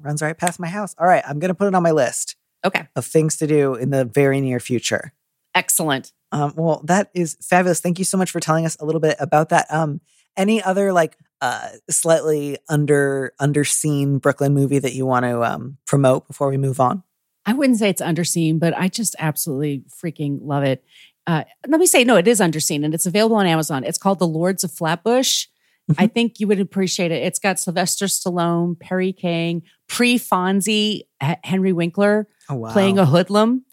[0.01, 0.94] Runs right past my house.
[0.99, 2.37] All right, I'm gonna put it on my list.
[2.64, 5.12] Okay, of things to do in the very near future.
[5.55, 6.12] Excellent.
[6.33, 7.81] Um, well, that is fabulous.
[7.81, 9.73] Thank you so much for telling us a little bit about that.
[9.73, 10.01] Um,
[10.37, 16.27] any other like uh, slightly under underseen Brooklyn movie that you want to um, promote
[16.27, 17.03] before we move on?
[17.47, 20.85] I wouldn't say it's underseen, but I just absolutely freaking love it.
[21.27, 23.85] Uh, let me say, no, it is underseen and it's available on Amazon.
[23.85, 25.47] It's called The Lords of Flatbush.
[25.90, 26.03] Mm-hmm.
[26.03, 27.23] I think you would appreciate it.
[27.23, 32.73] It's got Sylvester Stallone, Perry King, pre Fonzie, Henry Winkler oh, wow.
[32.73, 33.64] playing a hoodlum.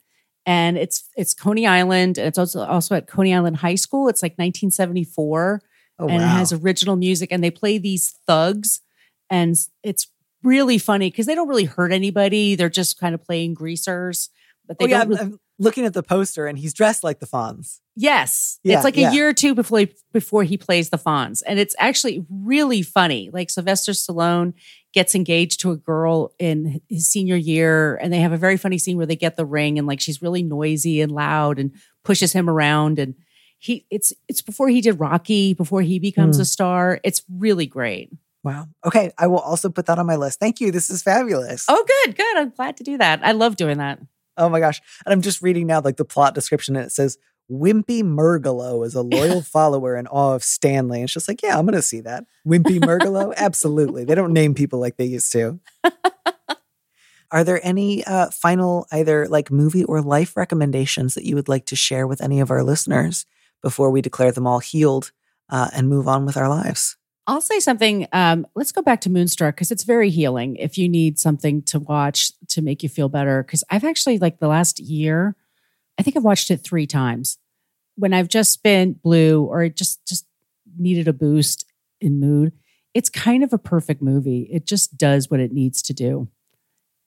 [0.45, 2.17] And it's it's Coney Island.
[2.17, 4.09] And it's also also at Coney Island High School.
[4.09, 5.61] It's like 1974.
[6.01, 6.25] Oh, and wow.
[6.25, 8.81] it has original music and they play these thugs
[9.29, 10.07] and it's
[10.43, 14.29] really funny because they don't really hurt anybody they're just kind of playing greasers
[14.67, 17.27] but they oh, yeah, really- I'm looking at the poster and he's dressed like the
[17.27, 17.79] Fonz.
[17.95, 18.59] Yes.
[18.63, 21.43] Yeah, it's like a year or two before he, before he plays the Fonz.
[21.45, 23.29] And it's actually really funny.
[23.31, 24.53] Like Sylvester Stallone
[24.93, 28.79] gets engaged to a girl in his senior year and they have a very funny
[28.79, 32.33] scene where they get the ring and like she's really noisy and loud and pushes
[32.33, 33.13] him around and
[33.61, 36.41] he it's it's before he did Rocky, before he becomes mm.
[36.41, 36.99] a star.
[37.03, 38.11] It's really great.
[38.43, 38.67] Wow.
[38.83, 39.11] Okay.
[39.19, 40.39] I will also put that on my list.
[40.39, 40.71] Thank you.
[40.71, 41.65] This is fabulous.
[41.69, 42.37] Oh, good, good.
[42.37, 43.23] I'm glad to do that.
[43.23, 43.99] I love doing that.
[44.35, 44.81] Oh my gosh.
[45.05, 47.19] And I'm just reading now like the plot description and it says
[47.51, 50.97] Wimpy Murgalo is a loyal follower in awe of Stanley.
[51.01, 52.25] And it's just like, yeah, I'm gonna see that.
[52.47, 53.35] Wimpy Murgalo?
[53.37, 54.05] Absolutely.
[54.05, 55.59] They don't name people like they used to.
[57.31, 61.67] Are there any uh, final either like movie or life recommendations that you would like
[61.67, 63.27] to share with any of our listeners?
[63.61, 65.11] Before we declare them all healed
[65.49, 66.97] uh, and move on with our lives.
[67.27, 68.07] I'll say something.
[68.11, 71.79] Um, let's go back to Moonstruck because it's very healing if you need something to
[71.79, 73.43] watch to make you feel better.
[73.43, 75.35] Because I've actually, like the last year,
[75.97, 77.37] I think I've watched it three times
[77.95, 80.25] when I've just been blue or just just
[80.77, 81.65] needed a boost
[81.99, 82.53] in mood.
[82.93, 84.49] It's kind of a perfect movie.
[84.51, 86.27] It just does what it needs to do.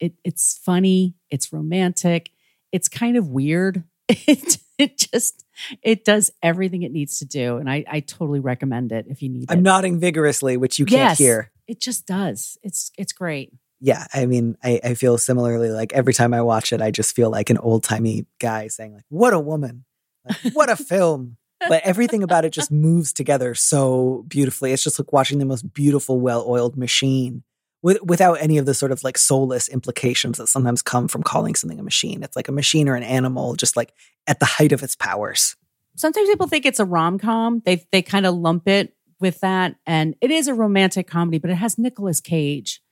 [0.01, 1.15] It, it's funny.
[1.31, 2.31] It's romantic.
[2.73, 3.85] It's kind of weird.
[4.27, 5.44] It, it just
[5.83, 9.29] it does everything it needs to do and i i totally recommend it if you
[9.29, 11.51] need i'm nodding vigorously which you can't yes, hear.
[11.67, 12.59] it just does.
[12.63, 13.53] It's it's great.
[13.81, 17.15] Yeah i mean I, I feel similarly like every time i watch it i just
[17.15, 19.85] feel like an old-timey guy saying like what a woman.
[20.27, 21.37] Like, what a film.
[21.67, 24.73] But everything about it just moves together so beautifully.
[24.73, 27.43] It's just like watching the most beautiful well-oiled machine
[27.85, 31.55] with, without any of the sort of like soulless implications that sometimes come from calling
[31.55, 32.23] something a machine.
[32.23, 33.93] It's like a machine or an animal, just like
[34.27, 35.55] at the height of its powers.
[35.95, 37.61] Sometimes people think it's a rom com.
[37.65, 41.51] They they kind of lump it with that, and it is a romantic comedy, but
[41.51, 42.83] it has Nicolas Cage,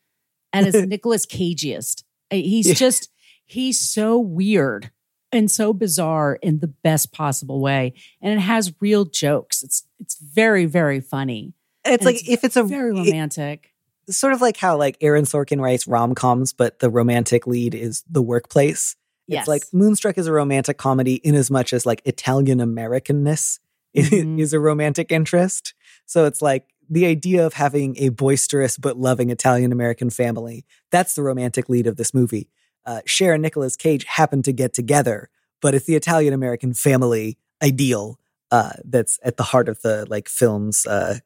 [0.53, 2.05] and it's Nicolas Cageist.
[2.31, 2.75] Uh, he's yeah.
[2.75, 3.09] just
[3.47, 4.91] he's so weird
[5.33, 7.95] and so bizarre in the best possible way.
[8.21, 9.63] And it has real jokes.
[9.63, 11.55] It's it's very, very funny.
[11.85, 13.72] It's And like if it's a Very it- romantic.
[14.11, 18.03] Sort of like how like Aaron Sorkin writes rom coms, but the romantic lead is
[18.11, 18.97] the workplace.
[19.27, 19.43] yes.
[19.43, 23.59] It's like Moonstruck is a romantic comedy in as much as like Italian Americanness
[23.97, 24.41] Mhm.
[24.41, 25.75] is a romantic interest.
[26.07, 30.65] So it's like the idea of having a boisterous but loving Italian American family.
[30.91, 32.51] That's the romantic lead of this movie.
[32.85, 35.29] Uh, Cher and Nicolas Cage happen to get together,
[35.61, 38.19] but it's the Italian American family ideal
[38.51, 41.19] uh, that's at the heart of the like film's uh,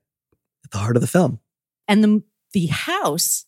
[0.64, 1.41] at the heart of the film.
[1.89, 2.22] and the
[2.57, 3.44] the house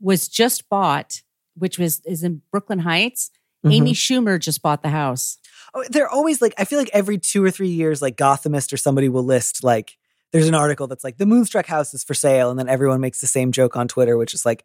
[0.00, 1.20] was just bought,
[1.58, 3.30] which was is in Brooklyn Heights.
[3.66, 5.36] Amy Schumer just bought the house.
[5.74, 8.78] Oh, they're always like I feel like every two or three years, like Gothamist or
[8.78, 9.98] somebody will list like
[10.32, 13.20] there's an article that's like the Moonstruck house is for sale, and then everyone makes
[13.20, 14.64] the same joke on Twitter, which is like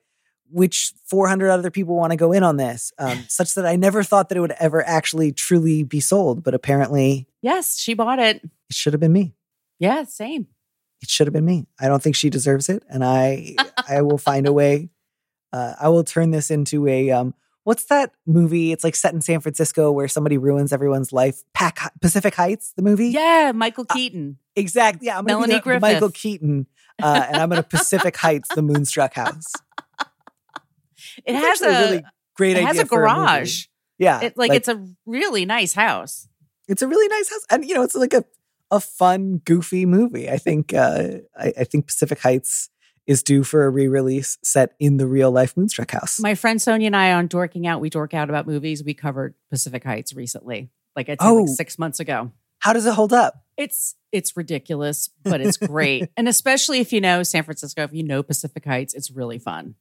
[0.50, 4.04] which 400 other people want to go in on this, um, such that I never
[4.04, 8.38] thought that it would ever actually truly be sold, but apparently Yes, she bought it.
[8.42, 9.34] it should have been me.
[9.80, 10.48] Yeah, same.
[11.02, 11.66] It should have been me.
[11.80, 13.56] I don't think she deserves it, and I
[13.90, 14.90] I will find a way.
[15.54, 17.34] Uh, I will turn this into a um.
[17.64, 18.72] What's that movie?
[18.72, 21.44] It's like set in San Francisco where somebody ruins everyone's life.
[21.54, 23.10] Pac Pacific Heights, the movie.
[23.10, 24.38] Yeah, Michael Uh, Keaton.
[24.56, 25.06] Exactly.
[25.08, 26.66] Yeah, I'm gonna Melanie the Michael Keaton,
[27.02, 29.52] uh, and I'm gonna Pacific Heights, the Moonstruck House.
[31.26, 32.04] It It's has a actually really
[32.36, 33.66] great it idea has a garage.
[33.98, 36.28] yeah, it, like, it's a really nice house.
[36.68, 38.24] it's a really nice house, and you know, it's like a
[38.72, 40.30] a fun, goofy movie.
[40.30, 42.70] I think uh, I, I think Pacific Heights
[43.06, 46.20] is due for a re-release set in the real life Moonstruck House.
[46.20, 48.84] My friend Sonia and I on Dorking Out, we dork out about movies.
[48.84, 51.36] We covered Pacific Heights recently, like I think Oh.
[51.44, 52.32] like six months ago.
[52.60, 53.44] How does it hold up?
[53.58, 56.10] It's it's ridiculous, but it's great.
[56.18, 59.76] and especially if you know San Francisco, if you know Pacific Heights, it's really fun.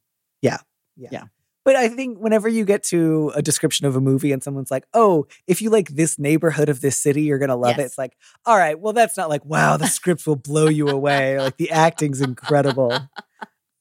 [1.63, 4.85] But I think whenever you get to a description of a movie and someone's like,
[4.93, 8.17] "Oh, if you like this neighborhood of this city, you're gonna love it," it's like,
[8.45, 11.39] "All right, well, that's not like, wow, the script will blow you away.
[11.39, 12.97] Like the acting's incredible."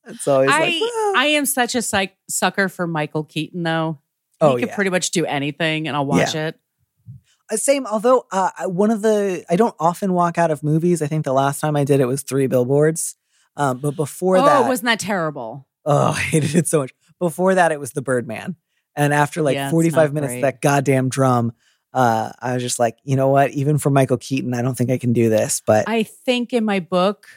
[0.06, 4.00] It's always I like, well, I am such a psych- sucker for Michael Keaton, though.
[4.40, 6.58] oh he could yeah, pretty much do anything, and I'll watch it.
[7.50, 7.86] Uh, same.
[7.86, 11.02] Although uh, one of the, I don't often walk out of movies.
[11.02, 13.16] I think the last time I did it was Three Billboards.
[13.56, 15.66] Um, but before oh, that, Oh, wasn't that terrible?
[15.84, 16.92] Oh, I hated it so much.
[17.20, 18.56] Before that, it was the Birdman.
[18.96, 20.42] And after like Yeah, 45 minutes, great.
[20.42, 21.52] that goddamn drum,
[21.94, 23.50] uh, I was just like, you know what?
[23.52, 25.62] Even for Michael Keaton, I don't think I can do this.
[25.64, 27.28] But I think in my book,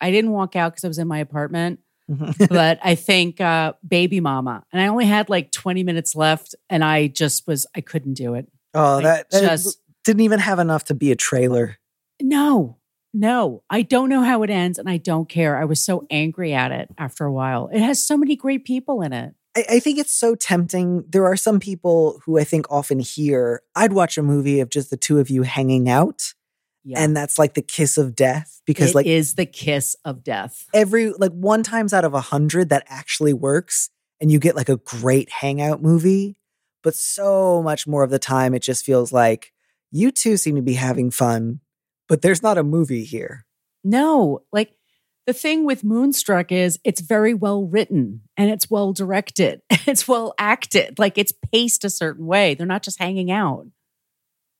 [0.00, 1.80] I didn't walk out because I was in my apartment,
[2.48, 6.82] but I think uh, Baby Mama, and I only had like 20 minutes left, and
[6.82, 8.48] I just was, I couldn't do it.
[8.74, 11.76] oh, that, that just didn't even have enough to be a trailer.
[12.20, 12.77] no,
[13.14, 15.56] no, I don't know how it ends, and I don't care.
[15.56, 17.68] I was so angry at it after a while.
[17.72, 19.34] It has so many great people in it.
[19.56, 21.04] I, I think it's so tempting.
[21.08, 24.90] There are some people who I think often hear, I'd watch a movie of just
[24.90, 26.34] the two of you hanging out.
[26.84, 27.02] Yeah.
[27.02, 30.66] And that's like the kiss of death because It like is the kiss of death.
[30.72, 33.90] every like one times out of a hundred that actually works
[34.20, 36.38] and you get like a great hangout movie
[36.82, 39.52] but so much more of the time it just feels like
[39.90, 41.60] you two seem to be having fun
[42.08, 43.44] but there's not a movie here
[43.84, 44.72] No, like
[45.26, 49.60] the thing with Moonstruck is it's very well written and it's well directed.
[49.86, 50.98] It's well acted.
[50.98, 52.54] Like it's paced a certain way.
[52.54, 53.66] They're not just hanging out.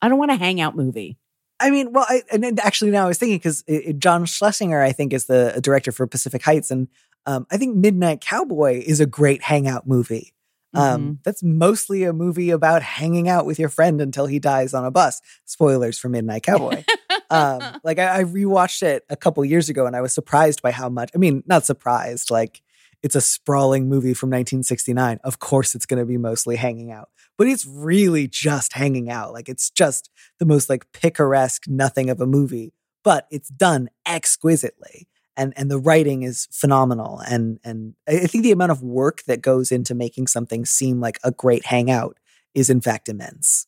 [0.01, 1.17] I don't want a hangout movie.
[1.59, 3.63] i mean well I, and then actually now i was thinking because
[3.99, 6.87] john schlesinger i think is the director for pacific heights and
[7.25, 10.33] um, i think midnight cowboy is a great hangout movie
[10.73, 14.85] Um, That's mostly a movie about hanging out with your friend until he dies on
[14.85, 15.19] a bus.
[15.45, 16.83] Spoilers for Midnight Cowboy.
[17.29, 20.71] um, like I, I rewatched it a couple years ago and I was surprised by
[20.71, 21.11] how much.
[21.13, 22.31] I mean, not surprised.
[22.31, 22.61] Like
[23.03, 25.19] it's a sprawling movie from 1969.
[25.23, 29.33] Of course, it's going to be mostly hanging out, but it's really just hanging out.
[29.33, 30.09] Like it's just
[30.39, 32.73] the most like picaresque nothing of a movie,
[33.03, 35.07] but it's done exquisitely
[35.39, 39.41] and and the writing is phenomenal and and I think the amount of work that
[39.41, 42.17] goes into making something seem like a great hangout
[42.53, 43.65] is in fact immense.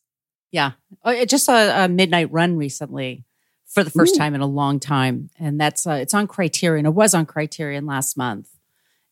[0.50, 0.72] Yeah.
[1.02, 3.24] Oh, I just saw a midnight run recently
[3.72, 4.18] for the first Ooh.
[4.18, 5.30] time in a long time.
[5.38, 6.86] And that's uh, it's on Criterion.
[6.86, 8.48] It was on Criterion last month.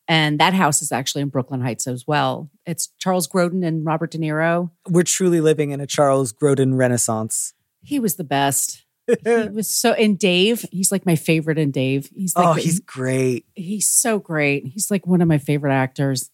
[0.06, 2.50] And that house is actually in Brooklyn Heights as well.
[2.66, 4.70] It's Charles Grodin and Robert De Niro.
[4.88, 7.54] We're truly living in a Charles Grodin renaissance.
[7.80, 8.84] He was the best.
[9.06, 12.10] He was so and Dave, he's like my favorite in Dave.
[12.14, 13.46] He's like oh, he's great.
[13.54, 14.66] he's so great.
[14.66, 16.30] He's like one of my favorite actors.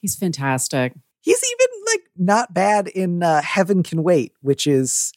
[0.00, 0.92] He's fantastic.
[1.22, 5.12] He's even like not bad in uh, Heaven Can Wait, which is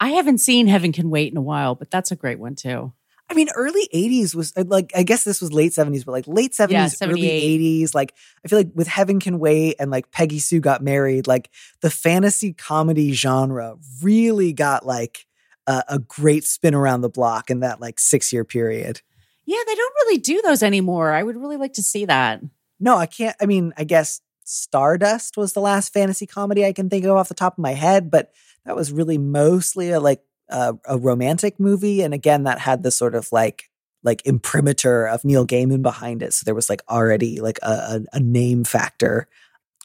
[0.00, 2.92] I haven't seen Heaven Can Wait in a while, but that's a great one too.
[3.30, 6.26] I mean, early 80s was uh, like, I guess this was late 70s, but like
[6.26, 7.94] late 70s, Yeah, early 80s.
[7.94, 11.50] Like, I feel like with Heaven Can Wait and like Peggy Sue Got Married, like
[11.82, 15.26] the fantasy comedy genre really got like
[15.66, 19.02] a, a great spin around the block in that like six year period.
[19.44, 21.12] Yeah, they don't really do those anymore.
[21.12, 22.40] I would really like to see that.
[22.80, 23.36] No, I can't.
[23.40, 27.28] I mean, I guess Stardust was the last fantasy comedy I can think of off
[27.28, 28.32] the top of my head, but
[28.68, 32.90] that was really mostly a like a, a romantic movie, and again, that had the
[32.90, 33.70] sort of like
[34.04, 38.00] like imprimatur of Neil Gaiman behind it, so there was like already like a, a,
[38.12, 39.26] a name factor.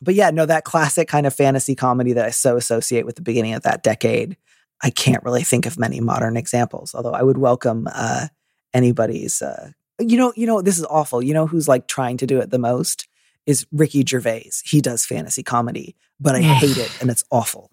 [0.02, 3.22] But yeah, no, that classic kind of fantasy comedy that I so associate with the
[3.22, 4.36] beginning of that decade.
[4.82, 8.28] I can't really think of many modern examples, although I would welcome uh,
[8.74, 9.42] anybody's.
[9.42, 11.24] Uh, you know, you know, this is awful.
[11.24, 13.08] You know who's like trying to do it the most
[13.46, 14.52] is Ricky Gervais.
[14.66, 17.73] He does fantasy comedy, but I hate it and it's awful.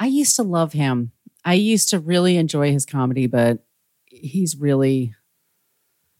[0.00, 1.12] I used to love him.
[1.44, 3.64] I used to really enjoy his comedy, but
[4.06, 5.14] he's really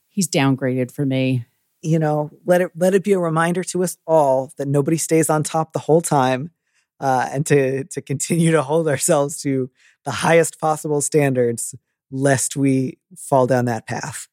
[0.09, 1.47] he's downgraded for me.
[1.81, 5.31] You know, let it let it be a reminder to us all that nobody stays
[5.31, 6.51] on top the whole time,
[7.01, 9.71] uh, and to to continue to hold ourselves to
[10.05, 11.75] the highest possible standards,
[12.11, 14.29] lest we fall down that path.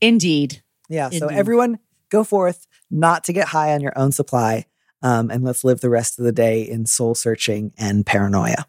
[0.00, 0.62] Indeed.
[0.88, 1.10] Yeah.
[1.10, 1.78] So everyone,
[2.10, 4.66] go forth, not to get high on your own supply,
[5.02, 8.66] um, and let's live the rest of the day in soul searching and paranoia.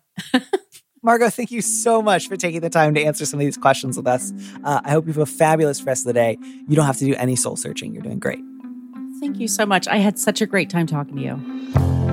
[1.03, 3.97] Margo, thank you so much for taking the time to answer some of these questions
[3.97, 4.31] with us.
[4.63, 6.37] Uh, I hope you have a fabulous rest of the day.
[6.41, 7.93] You don't have to do any soul searching.
[7.93, 8.39] You're doing great.
[9.19, 9.87] Thank you so much.
[9.87, 12.12] I had such a great time talking to you.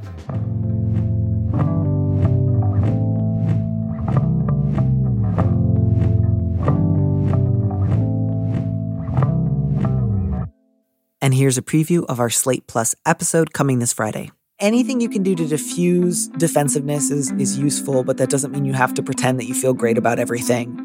[11.23, 14.31] And here's a preview of our Slate Plus episode coming this Friday.
[14.57, 18.73] Anything you can do to diffuse defensiveness is, is useful, but that doesn't mean you
[18.73, 20.75] have to pretend that you feel great about everything.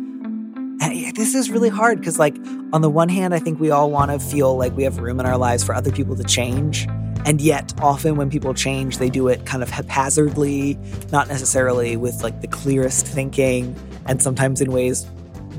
[0.82, 2.36] And this is really hard because, like,
[2.74, 5.20] on the one hand, I think we all want to feel like we have room
[5.20, 6.86] in our lives for other people to change.
[7.24, 10.78] And yet, often when people change, they do it kind of haphazardly,
[11.12, 13.74] not necessarily with like the clearest thinking,
[14.04, 15.06] and sometimes in ways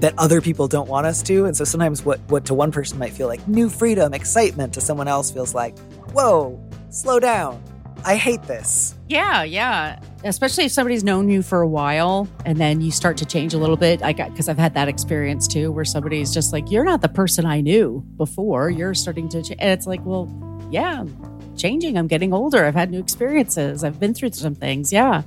[0.02, 1.45] that other people don't want us to.
[1.45, 4.82] And so sometimes what, what to one person might feel like new freedom, excitement, to
[4.82, 5.78] someone else feels like,
[6.12, 7.62] whoa, slow down.
[8.06, 8.95] I hate this.
[9.10, 10.00] Yeah, yeah.
[10.24, 13.58] Especially if somebody's known you for a while and then you start to change a
[13.58, 14.04] little bit.
[14.04, 17.10] I got because I've had that experience too, where somebody's just like, "You're not the
[17.10, 18.70] person I knew before.
[18.70, 19.60] You're starting to," change.
[19.60, 20.30] and it's like, "Well,
[20.70, 21.98] yeah, I'm changing.
[21.98, 22.66] I'm getting older.
[22.66, 23.84] I've had new experiences.
[23.84, 24.93] I've been through some things.
[24.93, 25.24] Yeah."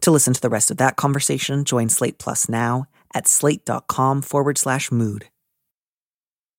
[0.00, 4.58] To listen to the rest of that conversation, join Slate Plus now at slate.com forward
[4.58, 5.28] slash mood.